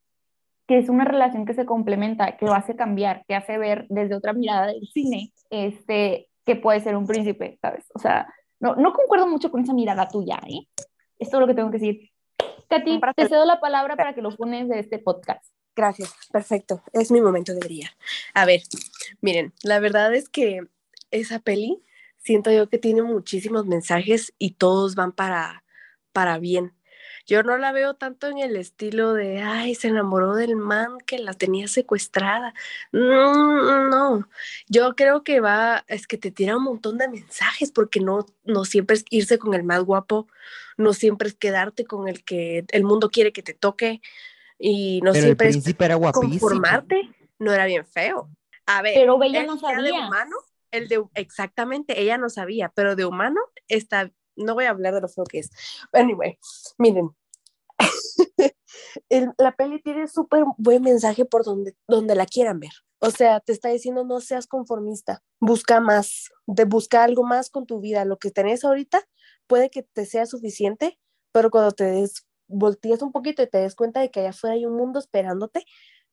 [0.66, 4.14] que es una relación que se complementa, que lo hace cambiar, que hace ver desde
[4.14, 7.84] otra mirada del cine, este, que puede ser un príncipe, ¿sabes?
[7.94, 10.66] O sea, no, no concuerdo mucho con esa mirada tuya, ¿eh?
[11.18, 12.10] Es lo que tengo que decir.
[12.68, 15.44] Katy, te cedo la palabra para que lo pones de este podcast.
[15.74, 16.82] Gracias, perfecto.
[16.92, 17.90] Es mi momento de brillar.
[18.34, 18.62] A ver,
[19.20, 20.62] miren, la verdad es que
[21.10, 21.82] esa peli
[22.18, 25.64] siento yo que tiene muchísimos mensajes y todos van para,
[26.12, 26.72] para bien.
[27.26, 31.18] Yo no la veo tanto en el estilo de, ay, se enamoró del man que
[31.18, 32.54] la tenía secuestrada.
[32.92, 34.28] No, no.
[34.68, 38.64] Yo creo que va, es que te tira un montón de mensajes porque no, no
[38.64, 40.28] siempre es irse con el más guapo,
[40.76, 44.00] no siempre es quedarte con el que el mundo quiere que te toque
[44.58, 46.30] y no Pero el siempre es era guapísimo.
[46.30, 48.28] conformarte no era bien feo.
[48.66, 50.06] A ver, Pero ella no ya de sabía.
[50.06, 50.36] humano,
[50.70, 55.00] el de exactamente, ella no sabía, pero de humano está, no voy a hablar de
[55.02, 55.50] lo feo que es.
[55.92, 56.38] Anyway,
[56.78, 57.10] miren.
[59.08, 62.72] el- la peli tiene súper buen mensaje por donde, donde la quieran ver.
[63.00, 67.66] O sea, te está diciendo no seas conformista, busca más, de busca algo más con
[67.66, 68.04] tu vida.
[68.04, 69.02] Lo que tenés ahorita
[69.46, 70.98] puede que te sea suficiente,
[71.32, 74.54] pero cuando te des, voltees un poquito y te des cuenta de que allá afuera
[74.54, 75.64] hay un mundo esperándote,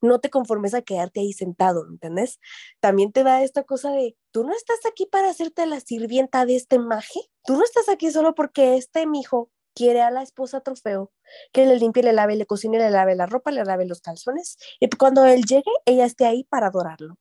[0.03, 2.39] no te conformes a quedarte ahí sentado, ¿me ¿entendés?
[2.79, 6.55] También te da esta cosa de, tú no estás aquí para hacerte la sirvienta de
[6.55, 11.11] este maje, tú no estás aquí solo porque este mijo quiere a la esposa trofeo,
[11.51, 14.57] que le limpie, le lave, le cocine, le lave la ropa, le lave los calzones,
[14.79, 17.17] y cuando él llegue, ella esté ahí para adorarlo.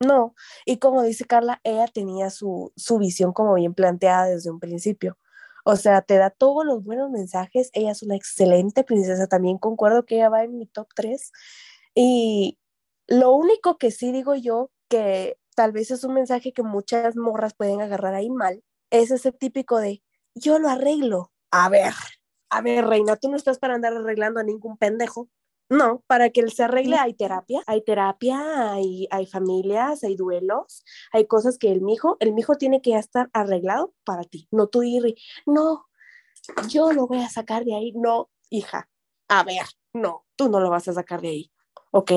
[0.00, 0.34] No,
[0.66, 5.16] y como dice Carla, ella tenía su, su visión como bien planteada desde un principio.
[5.64, 7.70] O sea, te da todos los buenos mensajes.
[7.72, 9.26] Ella es una excelente princesa.
[9.28, 11.32] También concuerdo que ella va en mi top 3.
[11.94, 12.58] Y
[13.06, 17.54] lo único que sí digo yo, que tal vez es un mensaje que muchas morras
[17.54, 20.02] pueden agarrar ahí mal, es ese típico de,
[20.34, 21.32] yo lo arreglo.
[21.50, 21.94] A ver,
[22.50, 25.28] a ver, reina, tú no estás para andar arreglando a ningún pendejo.
[25.70, 30.84] No, para que él se arregle hay terapia, hay terapia, hay, hay familias, hay duelos,
[31.10, 34.66] hay cosas que el mijo, el mijo tiene que ya estar arreglado para ti, no
[34.66, 35.14] tú ir,
[35.46, 35.86] no,
[36.68, 38.90] yo lo voy a sacar de ahí, no, hija,
[39.28, 39.64] a ver,
[39.94, 41.52] no, tú no lo vas a sacar de ahí,
[41.94, 42.12] ¿ok?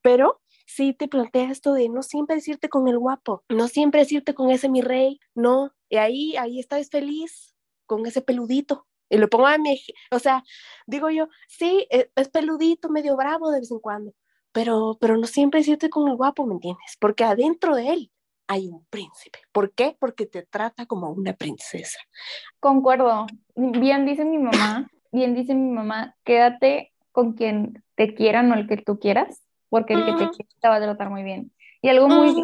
[0.00, 4.00] Pero sí te plantea esto de no siempre es irte con el guapo, no siempre
[4.00, 7.54] es irte con ese mi rey, no, y ahí, ahí estás feliz
[7.84, 8.86] con ese peludito.
[9.10, 9.78] Y lo pongo a mi,
[10.10, 10.42] o sea,
[10.86, 14.14] digo yo, sí, e- es, peludito, medio bravo de vez en cuando,
[14.50, 16.96] pero, pero no siempre es irte con el guapo, ¿me entiendes?
[16.98, 18.12] Porque adentro de él
[18.46, 19.40] hay un príncipe.
[19.52, 19.94] ¿Por qué?
[20.00, 21.98] Porque te trata como una princesa.
[22.60, 23.26] Concuerdo.
[23.54, 28.66] Bien dice mi mamá, bien dice mi mamá, quédate con quien te quiera, no el
[28.66, 30.32] que tú quieras, porque el que te Ujú.
[30.32, 31.52] quiere te va a tratar muy bien.
[31.80, 32.34] Y algo muy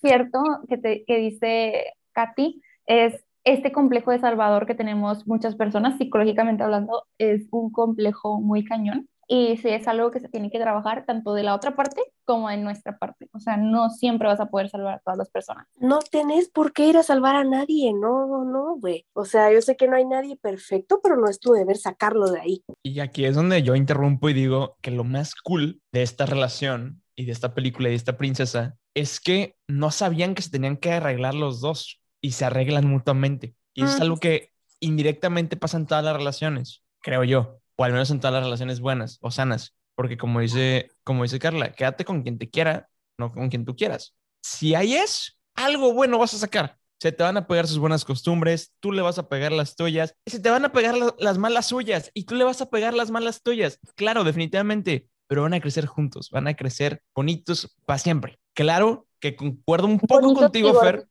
[0.00, 5.98] cierto que, te, que dice Katy es este complejo de Salvador que tenemos muchas personas,
[5.98, 9.08] psicológicamente hablando, es un complejo muy cañón.
[9.34, 12.50] Y sí es algo que se tiene que trabajar tanto de la otra parte como
[12.50, 13.30] de nuestra parte.
[13.32, 15.66] O sea, no siempre vas a poder salvar a todas las personas.
[15.78, 19.06] No tenés por qué ir a salvar a nadie, no, no, güey.
[19.14, 22.30] O sea, yo sé que no hay nadie perfecto, pero no es tu deber sacarlo
[22.30, 22.64] de ahí.
[22.82, 27.02] Y aquí es donde yo interrumpo y digo que lo más cool de esta relación
[27.16, 30.76] y de esta película y de esta princesa es que no sabían que se tenían
[30.76, 33.54] que arreglar los dos y se arreglan mutuamente.
[33.72, 34.02] Y es Mm.
[34.02, 38.34] algo que indirectamente pasa en todas las relaciones, creo yo, o al menos en todas
[38.34, 42.50] las relaciones buenas o sanas, porque como dice, como dice Carla, quédate con quien te
[42.50, 44.14] quiera, no con quien tú quieras.
[44.42, 46.78] Si ahí es, algo bueno vas a sacar.
[47.00, 50.14] Se te van a pegar sus buenas costumbres, tú le vas a pegar las tuyas,
[50.24, 52.94] se te van a pegar la- las malas suyas y tú le vas a pegar
[52.94, 53.80] las malas tuyas.
[53.96, 58.38] Claro, definitivamente, pero van a crecer juntos, van a crecer bonitos para siempre.
[58.54, 61.04] Claro que concuerdo un poco Bonitos contigo, Fer,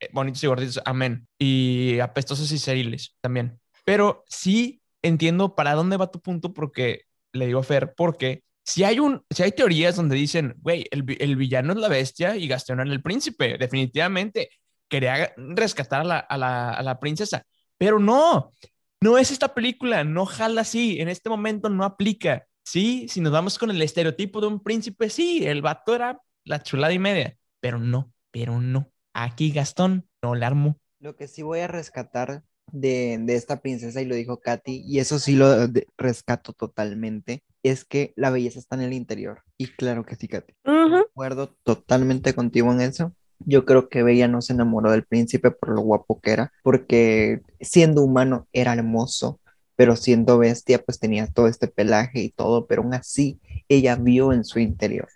[0.00, 1.28] eh, bonitos y gorditos, amén.
[1.38, 3.58] Y apestosos y ceriles también.
[3.84, 7.02] Pero sí entiendo para dónde va tu punto porque
[7.32, 11.04] le digo a Fer, porque si hay un, si hay teorías donde dicen, güey, el,
[11.20, 14.50] el villano es la bestia y era el príncipe, definitivamente
[14.88, 17.44] quería rescatar a la, a la, a la princesa,
[17.78, 18.52] pero no,
[19.00, 22.46] no es esta película, no jala así, en este momento no aplica.
[22.64, 26.62] Sí, si nos vamos con el estereotipo de un príncipe, sí, el vato era la
[26.62, 28.90] chulada y media, pero no, pero no.
[29.12, 30.80] Aquí Gastón no la armó.
[30.98, 32.42] Lo que sí voy a rescatar
[32.72, 37.42] de, de esta princesa, y lo dijo Katy, y eso sí lo de- rescato totalmente,
[37.62, 39.42] es que la belleza está en el interior.
[39.56, 40.54] Y claro que sí, Katy.
[40.64, 40.96] Ujú.
[40.96, 43.12] acuerdo totalmente contigo en eso.
[43.40, 47.42] Yo creo que Bella no se enamoró del príncipe por lo guapo que era, porque
[47.60, 49.40] siendo humano era hermoso,
[49.76, 54.32] pero siendo bestia pues tenía todo este pelaje y todo, pero aún así ella vio
[54.32, 55.08] en su interior.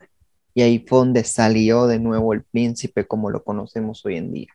[0.53, 4.49] Y ahí fue donde salió de nuevo el príncipe como lo conocemos hoy en día.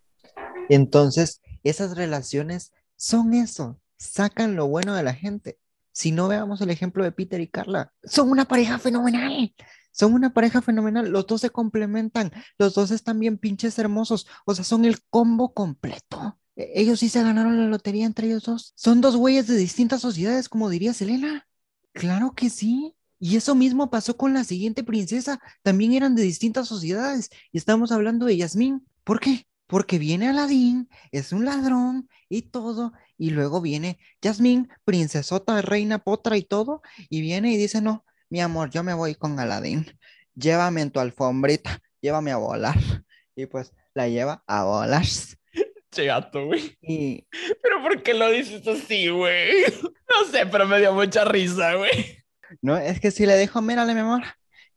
[0.69, 5.59] Entonces, esas relaciones son eso, sacan lo bueno de la gente.
[5.91, 9.53] Si no veamos el ejemplo de Peter y Carla, son una pareja fenomenal.
[9.91, 14.53] Son una pareja fenomenal, los dos se complementan, los dos están bien pinches hermosos, o
[14.53, 16.37] sea, son el combo completo.
[16.57, 18.73] E- Ellos sí se ganaron la lotería entre ellos dos.
[18.75, 21.47] Son dos güeyes de distintas sociedades, como diría Selena.
[21.93, 22.95] Claro que sí.
[23.19, 25.39] Y eso mismo pasó con la siguiente princesa.
[25.63, 27.29] También eran de distintas sociedades.
[27.53, 28.85] Y estamos hablando de Yasmín.
[29.05, 29.47] ¿Por qué?
[29.67, 32.93] Porque viene Aladín, es un ladrón y todo.
[33.17, 36.81] Y luego viene Yasmín, princesota, reina, potra y todo.
[37.09, 39.97] Y viene y dice, no, mi amor, yo me voy con Aladín.
[40.35, 42.75] Llévame en tu alfombrita, llévame a volar.
[43.37, 45.03] Y pues la lleva a volar.
[45.91, 46.77] Che gato, güey.
[46.81, 47.27] Y
[47.61, 49.63] Pero ¿por qué lo dices así, güey?
[50.07, 52.23] No sé, pero me dio mucha risa, güey.
[52.61, 54.21] no, es que si le dijo, mírale, mi amor,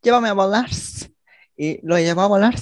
[0.02, 0.68] llévame a volar.
[1.56, 2.54] Y lo llevó a volar.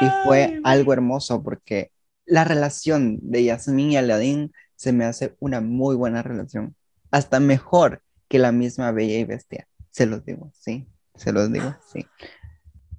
[0.00, 1.90] Y fue algo hermoso porque
[2.24, 6.76] la relación de Yasmín y Aladín se me hace una muy buena relación.
[7.10, 9.66] Hasta mejor que la misma Bella y Bestia.
[9.90, 10.86] Se los digo, sí.
[11.14, 12.06] Se los digo, sí.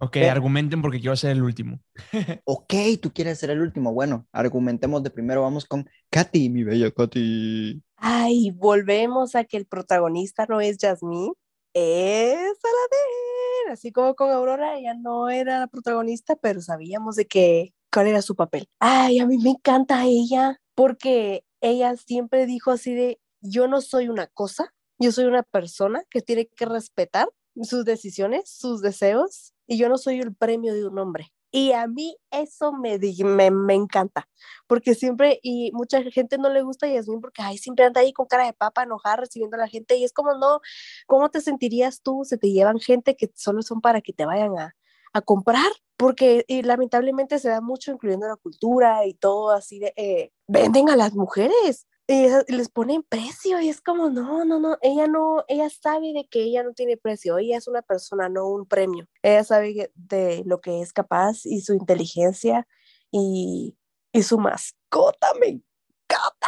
[0.02, 1.80] Ok, argumenten porque quiero ser el último.
[2.46, 3.94] Ok, tú quieres ser el último.
[3.94, 5.42] Bueno, argumentemos de primero.
[5.42, 7.82] Vamos con Katy, mi bella Katy.
[7.98, 11.34] Ay, volvemos a que el protagonista no es Jasmine,
[11.74, 13.29] es Aladdin.
[13.70, 18.22] Así como con Aurora, ella no era la protagonista, pero sabíamos de que cuál era
[18.22, 18.68] su papel.
[18.80, 24.10] Ay, a mí me encanta ella porque ella siempre dijo así de, yo no soy
[24.10, 27.30] una cosa, yo soy una persona que tiene que respetar
[27.62, 31.32] sus decisiones, sus deseos, y yo no soy el premio de un hombre.
[31.52, 34.30] Y a mí eso me, me, me encanta,
[34.68, 38.14] porque siempre, y mucha gente no le gusta a Yasmín porque ay, siempre anda ahí
[38.14, 40.60] con cara de papa, enojada, recibiendo a la gente, y es como, no,
[41.08, 42.22] ¿cómo te sentirías tú?
[42.24, 44.76] Se te llevan gente que solo son para que te vayan a,
[45.14, 49.94] a comprar, porque y lamentablemente se da mucho, incluyendo la cultura y todo así de,
[49.98, 51.88] eh, venden a las mujeres.
[52.12, 56.12] Y y les ponen precio y es como, no, no, no, ella no, ella sabe
[56.12, 59.06] de que ella no tiene precio, ella es una persona, no un premio.
[59.22, 62.68] Ella sabe de lo que es capaz y su inteligencia
[63.12, 63.78] y,
[64.12, 66.48] y su mascota me encanta.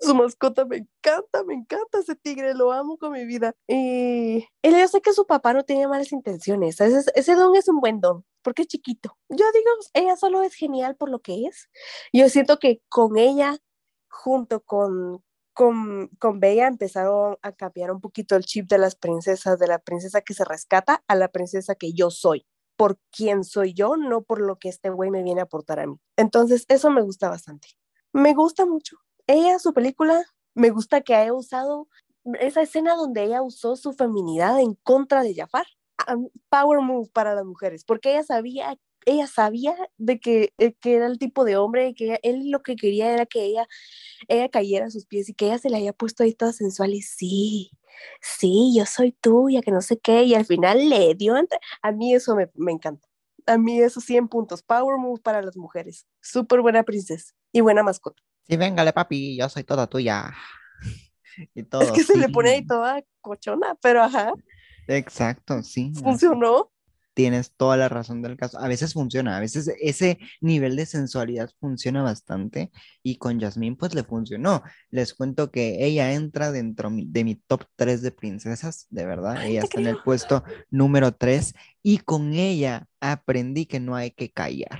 [0.00, 3.54] Su mascota me encanta, me encanta ese tigre, lo amo con mi vida.
[3.66, 7.68] Y él, yo sé que su papá no tenía malas intenciones, ese, ese don es
[7.68, 9.18] un buen don, porque es chiquito.
[9.28, 11.68] Yo digo, ella solo es genial por lo que es.
[12.12, 13.58] Yo siento que con ella,
[14.08, 15.22] junto con,
[15.52, 19.78] con, con Bella, empezaron a cambiar un poquito el chip de las princesas, de la
[19.78, 22.46] princesa que se rescata a la princesa que yo soy
[22.78, 25.86] por quién soy yo, no por lo que este güey me viene a aportar a
[25.88, 25.96] mí.
[26.16, 27.68] Entonces, eso me gusta bastante.
[28.12, 28.98] Me gusta mucho.
[29.26, 30.24] Ella, su película,
[30.54, 31.88] me gusta que haya usado
[32.40, 35.66] esa escena donde ella usó su feminidad en contra de Jafar.
[36.12, 40.94] Um, power move para las mujeres, porque ella sabía, ella sabía de que, eh, que
[40.96, 43.66] era el tipo de hombre, que ella- él lo que quería era que ella,
[44.28, 46.94] ella cayera a sus pies y que ella se le haya puesto ahí toda sensual
[46.94, 47.70] y sí,
[48.20, 51.34] sí, yo soy tuya, que no sé qué, y al final le dio,
[51.82, 53.06] a mí eso me, me encanta.
[53.46, 57.82] A mí esos 100 puntos, power move para las mujeres, súper buena princesa y buena
[57.82, 58.22] mascota.
[58.46, 60.34] Sí, véngale, papi, yo soy toda tuya.
[61.54, 61.82] Y todo.
[61.84, 64.34] Es que se le pone ahí toda cochona, pero ajá,
[64.88, 65.92] Exacto, sí.
[65.94, 66.70] funcionó.
[67.18, 68.60] Tienes toda la razón del caso.
[68.60, 72.70] A veces funciona, a veces ese nivel de sensualidad funciona bastante
[73.02, 74.62] y con Yasmín pues le funcionó.
[74.90, 79.44] Les cuento que ella entra dentro de mi top 3 de princesas, de verdad.
[79.44, 84.30] Ella está en el puesto número 3 y con ella aprendí que no hay que
[84.30, 84.78] callar.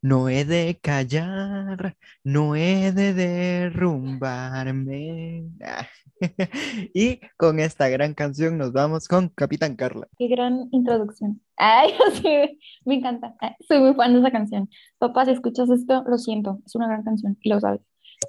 [0.00, 5.48] No he de callar, no he de derrumbarme.
[5.64, 5.88] Ah.
[6.94, 10.08] Y con esta gran canción nos vamos con Capitán Carla.
[10.18, 11.40] Qué gran introducción.
[11.56, 11.92] Ay,
[12.22, 13.34] sí, me encanta.
[13.66, 14.68] Soy muy fan de esa canción.
[14.98, 17.80] Papá, si escuchas esto, lo siento, es una gran canción y lo sabes.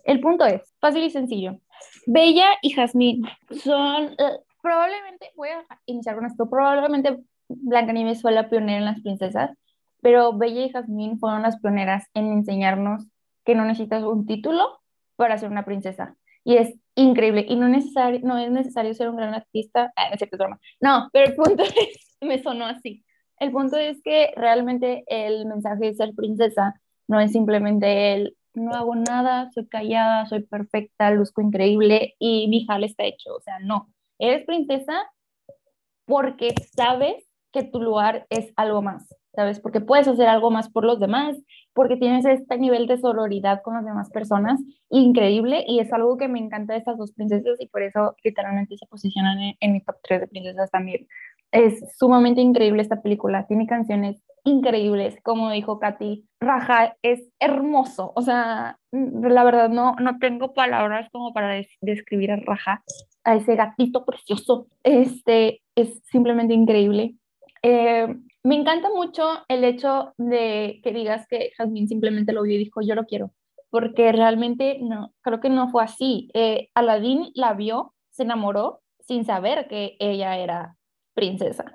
[0.04, 1.60] El punto es, fácil y sencillo.
[2.06, 3.24] Bella y Jazmín
[3.64, 7.18] son, eh, probablemente, voy a iniciar con esto, probablemente
[7.48, 9.52] Blancanieves fue la pionera en las princesas,
[10.02, 13.08] pero Bella y Jazmín fueron las pioneras en enseñarnos
[13.46, 14.80] que no necesitas un título
[15.16, 16.16] para ser una princesa.
[16.44, 17.46] Y es increíble.
[17.48, 19.92] Y no, necesario, no es necesario ser un gran artista.
[19.96, 20.50] Ah, no cierto, es.
[20.80, 23.04] No, pero el punto es, me sonó así.
[23.38, 28.74] El punto es que realmente el mensaje de ser princesa no es simplemente el no
[28.74, 33.36] hago nada, soy callada, soy perfecta, luzco increíble y mi jale está hecho.
[33.36, 33.94] O sea, no.
[34.18, 35.10] Eres princesa
[36.06, 39.60] porque sabes que tu lugar es algo más, ¿sabes?
[39.60, 41.38] Porque puedes hacer algo más por los demás,
[41.74, 46.28] porque tienes este nivel de sororidad con las demás personas increíble y es algo que
[46.28, 49.82] me encanta de estas dos princesas y por eso literalmente se posicionan en, en mi
[49.82, 51.08] top 3 de princesas también.
[51.52, 58.22] Es sumamente increíble esta película, tiene canciones increíbles, como dijo Katy, Raja es hermoso, o
[58.22, 62.84] sea, la verdad no, no tengo palabras como para des describir a Raja,
[63.24, 67.16] a ese gatito precioso, este es simplemente increíble.
[67.62, 68.08] Eh,
[68.44, 72.82] me encanta mucho el hecho de que digas que Jasmine simplemente lo vio y dijo,
[72.82, 73.32] yo lo quiero,
[73.70, 76.30] porque realmente no, creo que no fue así.
[76.34, 80.78] Eh, Aladdin la vio, se enamoró sin saber que ella era
[81.14, 81.66] princesa.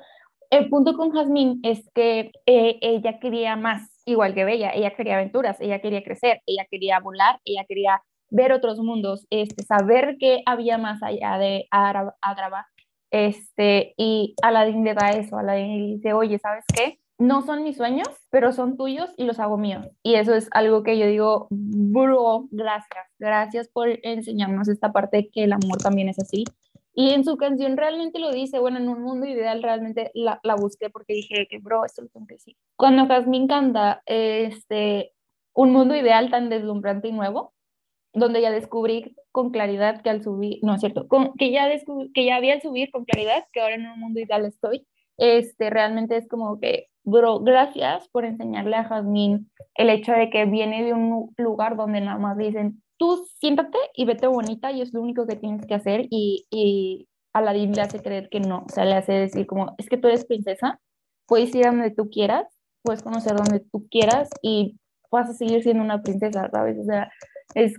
[0.51, 5.17] El punto con Jasmine es que eh, ella quería más, igual que Bella, ella quería
[5.17, 10.43] aventuras, ella quería crecer, ella quería volar, ella quería ver otros mundos, este, saber que
[10.47, 12.67] había más allá de Agrava.
[13.15, 16.99] Este, y Aladdin le da eso, Aladdin le dice, oye, ¿sabes qué?
[17.17, 19.87] No son mis sueños, pero son tuyos y los hago míos.
[20.03, 25.45] Y eso es algo que yo digo, bro, gracias, gracias por enseñarnos esta parte que
[25.45, 26.43] el amor también es así.
[26.93, 30.57] Y en su canción realmente lo dice, bueno, en un mundo ideal realmente la, la
[30.57, 32.57] busqué porque dije que, bro, esto lo tengo que decir.
[32.75, 35.13] Cuando Jasmine canta este,
[35.55, 37.54] un mundo ideal tan deslumbrante y nuevo,
[38.15, 41.69] donde ya descubrí con claridad que al subir, no es cierto, con, que, ya
[42.15, 44.87] que ya había al subir con claridad que ahora en un mundo ideal estoy,
[45.17, 50.45] este, realmente es como que, bro, gracias por enseñarle a Jasmine el hecho de que
[50.47, 54.93] viene de un lugar donde nada más dicen, tú siéntate y vete bonita y es
[54.93, 58.69] lo único que tienes que hacer y, y Aladdin le hace creer que no, o
[58.69, 60.81] sea, le hace decir como, es que tú eres princesa,
[61.27, 62.47] puedes ir a donde tú quieras,
[62.83, 64.79] puedes conocer donde tú quieras y
[65.11, 66.79] vas a seguir siendo una princesa, ¿sabes?
[66.79, 67.11] O sea,
[67.55, 67.75] es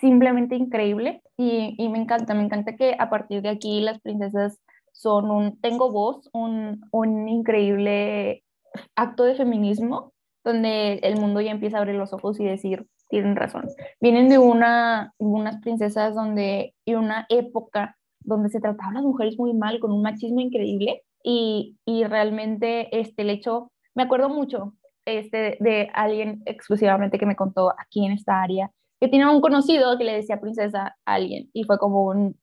[0.00, 4.60] simplemente increíble y, y, me encanta, me encanta que a partir de aquí las princesas
[4.92, 8.44] son un, tengo voz, un, un increíble
[8.94, 10.12] acto de feminismo
[10.44, 13.64] donde el mundo ya empieza a abrir los ojos y decir, tienen razón.
[14.00, 19.54] Vienen de una, unas princesas donde, y una época donde se trataban las mujeres muy
[19.54, 25.56] mal, con un machismo increíble y, y realmente este, el hecho, me acuerdo mucho este,
[25.60, 30.04] de alguien exclusivamente que me contó aquí en esta área, que tenía un conocido que
[30.04, 32.38] le decía princesa a alguien y fue como un,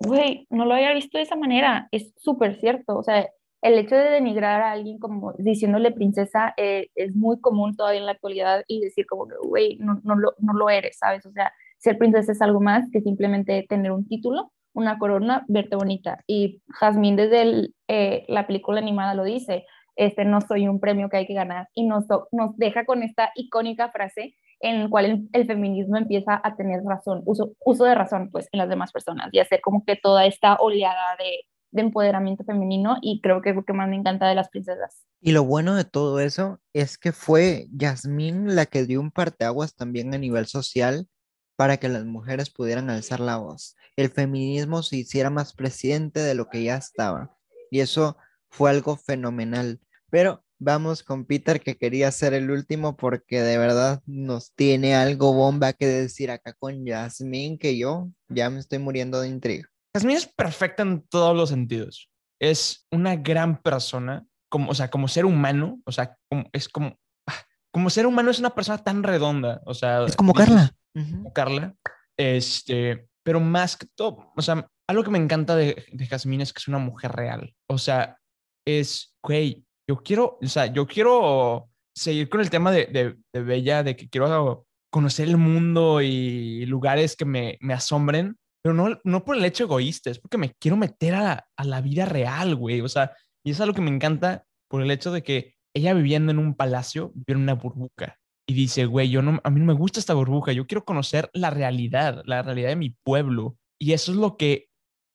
[0.00, 3.28] güey, no lo había visto de esa manera, es súper cierto, o sea,
[3.62, 8.06] el hecho de denigrar a alguien como diciéndole princesa eh, es muy común todavía en
[8.06, 11.26] la actualidad y decir como, güey, no, no, lo, no lo eres, ¿sabes?
[11.26, 15.74] O sea, ser princesa es algo más que simplemente tener un título, una corona, verte
[15.74, 16.22] bonita.
[16.26, 19.66] Y Jasmine desde eh, la película animada lo dice,
[19.96, 23.32] este, no soy un premio que hay que ganar y nos, nos deja con esta
[23.34, 28.30] icónica frase en el cual el, feminismo empieza a tener razón, uso, uso de razón
[28.30, 32.44] pues en las demás personas y hacer como que toda esta oleada de, de empoderamiento
[32.44, 35.04] femenino y creo que es lo que más me encanta de las princesas.
[35.20, 39.74] Y lo bueno de todo eso es que fue Yasmín la que dio un parteaguas
[39.74, 41.08] también a nivel social
[41.56, 43.76] para que las mujeres pudieran alzar la voz.
[43.96, 47.36] El feminismo se hiciera más presidente de lo que ya estaba.
[47.70, 48.16] Y eso
[48.48, 49.80] fue algo fenomenal.
[50.08, 55.32] Pero vamos con Peter que quería ser el último porque de verdad nos tiene algo
[55.32, 59.68] bomba que decir acá con Yasmín que yo ya me estoy muriendo de intriga.
[59.94, 62.10] Jasmine es perfecta en todos los sentidos.
[62.40, 66.98] Es una gran persona, como, o sea, como ser humano, o sea, como, es como,
[67.26, 70.04] ah, como ser humano es una persona tan redonda, o sea.
[70.04, 70.74] Es como dices, Carla.
[70.94, 71.74] como Carla,
[72.16, 76.52] este, pero más que todo, o sea, algo que me encanta de, de Jasmine es
[76.52, 78.18] que es una mujer real, o sea,
[78.64, 83.42] es, güey, yo quiero, o sea, yo quiero seguir con el tema de, de, de
[83.42, 89.24] Bella, de que quiero conocer el mundo y lugares que me, asombren, pero no, no
[89.24, 92.54] por el hecho egoísta, es porque me quiero meter a la, a la vida real,
[92.54, 92.80] güey.
[92.80, 93.12] O sea,
[93.44, 96.54] y es algo que me encanta por el hecho de que ella viviendo en un
[96.54, 98.18] palacio, vive en una burbuja.
[98.46, 101.30] Y dice, güey, yo no, a mí no me gusta esta burbuja, yo quiero conocer
[101.34, 103.56] la realidad, la realidad de mi pueblo.
[103.78, 104.68] Y eso es lo que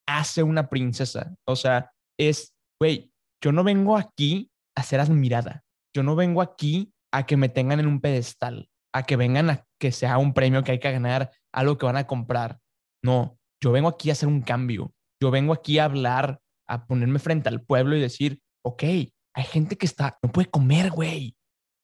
[0.08, 1.36] hace una princesa.
[1.48, 3.12] O sea, es, güey,
[3.44, 5.64] yo no vengo aquí a ser admirada.
[5.96, 9.66] Yo no vengo aquí a que me tengan en un pedestal, a que vengan a
[9.80, 12.60] que sea un premio que hay que ganar, algo que van a comprar.
[13.04, 14.94] No, yo vengo aquí a hacer un cambio.
[15.22, 19.78] Yo vengo aquí a hablar, a ponerme frente al pueblo y decir, ok, hay gente
[19.78, 21.36] que está, no puede comer, güey.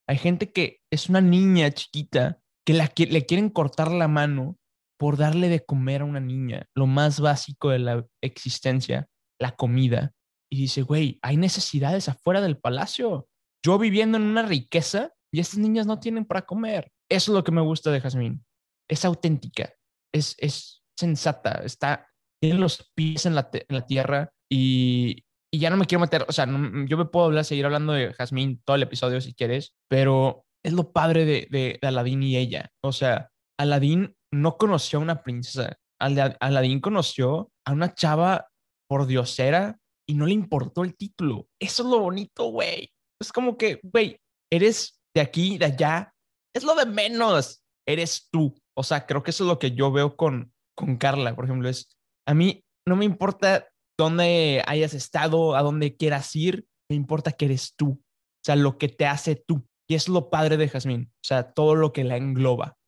[0.07, 4.57] Hay gente que es una niña chiquita que, la, que le quieren cortar la mano
[4.99, 9.07] por darle de comer a una niña, lo más básico de la existencia,
[9.39, 10.11] la comida.
[10.51, 13.27] Y dice, güey, hay necesidades afuera del palacio.
[13.63, 16.91] Yo viviendo en una riqueza y estas niñas no tienen para comer.
[17.09, 18.45] Eso es lo que me gusta de Jazmín.
[18.89, 19.73] Es auténtica,
[20.13, 22.07] es, es sensata, está,
[22.41, 26.25] tiene los pies en la, en la tierra y, y, ya no me quiero meter,
[26.27, 29.33] o sea, no, yo me puedo hablar, seguir hablando de Jazmín todo el episodio si
[29.33, 32.69] quieres, pero es lo padre de, de, de y ella.
[32.83, 38.47] O sea, Aladín no conoció a una princesa, Aladín conoció a una chava
[38.87, 39.77] por diosera
[40.09, 41.47] y no le importó el título.
[41.61, 42.91] Eso es lo bonito, güey.
[43.21, 44.19] Es como que, güey,
[44.51, 46.11] eres de aquí, de allá,
[46.55, 48.55] es lo de menos, eres tú.
[48.75, 51.69] O sea, creo que eso es lo que yo veo con, con Carla, por ejemplo,
[51.69, 51.95] es,
[52.27, 53.67] a mí no me importa
[53.99, 58.79] dónde hayas estado, a dónde quieras ir, me importa que eres tú, o sea, lo
[58.79, 59.63] que te hace tú.
[59.87, 62.78] Y es lo padre de Jazmín, o sea, todo lo que la engloba,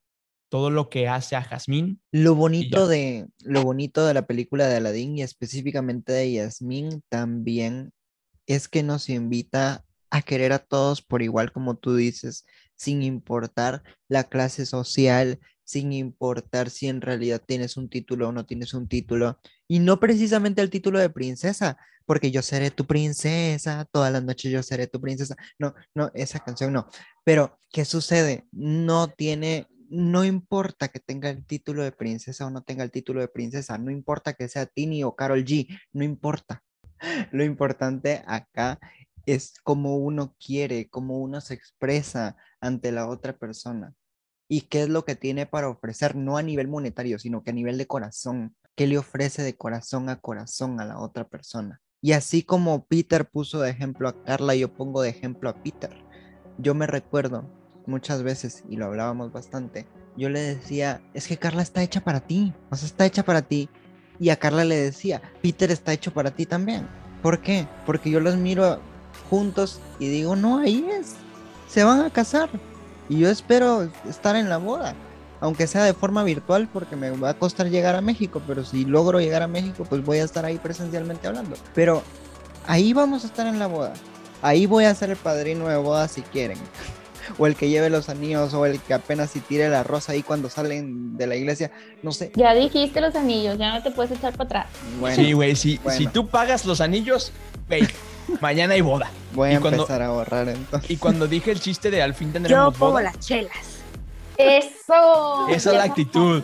[0.52, 2.02] todo lo que hace a Jazmín.
[2.12, 7.94] Lo bonito de lo bonito de la película de Aladdin y específicamente de Yasmín también
[8.46, 12.46] es que nos invita a querer a todos por igual como tú dices,
[12.76, 18.46] sin importar la clase social, sin importar si en realidad tienes un título o no
[18.46, 23.88] tienes un título, y no precisamente el título de princesa, porque yo seré tu princesa,
[23.90, 25.38] todas las noches yo seré tu princesa.
[25.58, 26.90] No, no, esa canción no.
[27.24, 28.46] Pero, ¿qué sucede?
[28.52, 33.20] No tiene, no importa que tenga el título de princesa o no tenga el título
[33.20, 36.64] de princesa, no importa que sea Tini o Carol G, no importa.
[37.32, 38.80] Lo importante acá
[39.26, 43.94] es cómo uno quiere, cómo uno se expresa ante la otra persona
[44.48, 47.54] y qué es lo que tiene para ofrecer, no a nivel monetario, sino que a
[47.54, 51.82] nivel de corazón, qué le ofrece de corazón a corazón a la otra persona.
[52.02, 55.96] Y así como Peter puso de ejemplo a Carla, yo pongo de ejemplo a Peter.
[56.58, 57.61] Yo me recuerdo
[57.92, 59.86] muchas veces, y lo hablábamos bastante,
[60.18, 63.42] yo le decía, es que Carla está hecha para ti, o sea, está hecha para
[63.42, 63.70] ti.
[64.20, 66.88] Y a Carla le decía, Peter está hecho para ti también.
[67.22, 67.68] ¿Por qué?
[67.86, 68.80] Porque yo los miro
[69.30, 71.16] juntos y digo, no, ahí es,
[71.68, 72.50] se van a casar.
[73.10, 74.96] Y yo espero estar en la boda,
[75.40, 78.86] aunque sea de forma virtual, porque me va a costar llegar a México, pero si
[78.86, 81.56] logro llegar a México, pues voy a estar ahí presencialmente hablando.
[81.74, 82.04] Pero
[82.68, 83.94] ahí vamos a estar en la boda.
[84.42, 86.58] Ahí voy a ser el padrino de boda si quieren.
[87.38, 90.24] O el que lleve los anillos, o el que apenas si tire la rosa ahí
[90.24, 91.72] cuando salen de la iglesia,
[92.04, 92.32] no sé.
[92.36, 94.68] Ya dijiste los anillos, ya no te puedes echar para atrás.
[95.00, 95.98] Bueno, sí, güey, si, bueno.
[95.98, 97.32] si tú pagas los anillos,
[97.68, 97.88] ve,
[98.42, 99.10] mañana hay boda.
[99.34, 100.90] Voy a y empezar cuando, a ahorrar entonces.
[100.92, 103.04] Y cuando dije el chiste de al fin tendremos Yo pongo boda.
[103.04, 103.82] las chelas.
[104.38, 105.48] Eso.
[105.50, 106.44] Esa es la actitud.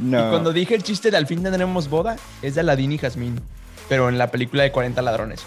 [0.00, 0.26] No.
[0.26, 3.40] Y cuando dije el chiste de al fin tendremos boda, es de Aladín y Jazmín.
[3.88, 5.42] Pero en la película de 40 ladrones.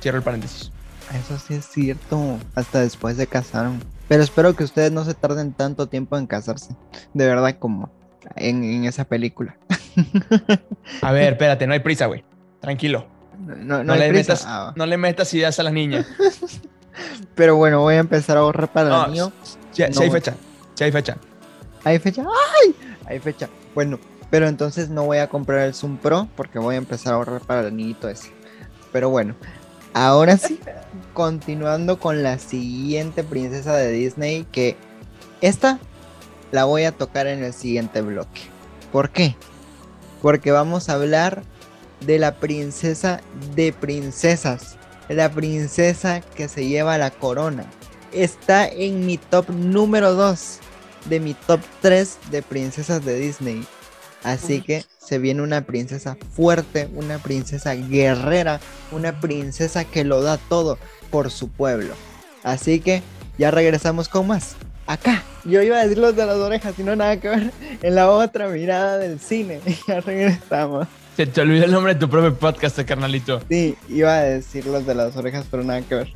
[0.00, 0.70] Cierro el paréntesis.
[1.14, 2.38] Eso sí es cierto.
[2.54, 3.82] Hasta después se casaron.
[4.08, 6.74] Pero espero que ustedes no se tarden tanto tiempo en casarse.
[7.14, 7.90] De verdad, como
[8.36, 9.56] en, en esa película.
[11.02, 12.24] A ver, espérate, no hay prisa, güey.
[12.60, 13.06] Tranquilo.
[13.38, 14.32] No, no, No, le prisa.
[14.32, 16.06] metas, Ah, no le metas ideas a la niña.
[17.34, 19.32] Pero bueno, voy a empezar a ahorrar para el niño.
[19.72, 20.34] Sí No, hay fecha.
[20.74, 21.16] Sí hay fecha.
[21.84, 22.22] ¿Hay fecha?
[22.22, 22.74] ¡Ay!
[23.06, 23.48] Hay fecha.
[23.74, 23.98] Bueno,
[24.30, 27.40] pero entonces no voy a comprar el Zoom Pro porque voy a empezar a ahorrar
[27.40, 28.32] para el niñito ese.
[28.92, 29.34] Pero bueno,
[29.94, 30.58] ahora sí,
[31.14, 34.76] continuando con la siguiente princesa de Disney, que
[35.40, 35.78] esta
[36.52, 38.42] la voy a tocar en el siguiente bloque.
[38.92, 39.36] ¿Por qué?
[40.22, 41.42] Porque vamos a hablar
[42.00, 43.20] de la princesa
[43.54, 44.76] de princesas.
[45.08, 47.64] La princesa que se lleva la corona.
[48.12, 50.58] Está en mi top número 2
[51.06, 53.66] de mi top 3 de princesas de Disney.
[54.22, 58.60] Así que se viene una princesa fuerte, una princesa guerrera,
[58.92, 60.76] una princesa que lo da todo
[61.10, 61.94] por su pueblo.
[62.42, 63.02] Así que
[63.38, 64.56] ya regresamos con más.
[64.86, 67.52] Acá, yo iba a decir los de las orejas, y no nada que ver
[67.82, 69.60] en la otra mirada del cine.
[69.88, 70.86] Ya regresamos.
[71.16, 73.40] Se te olvidó el nombre de tu propio podcast, carnalito.
[73.48, 76.12] Sí, iba a decir los de las orejas, pero nada que ver.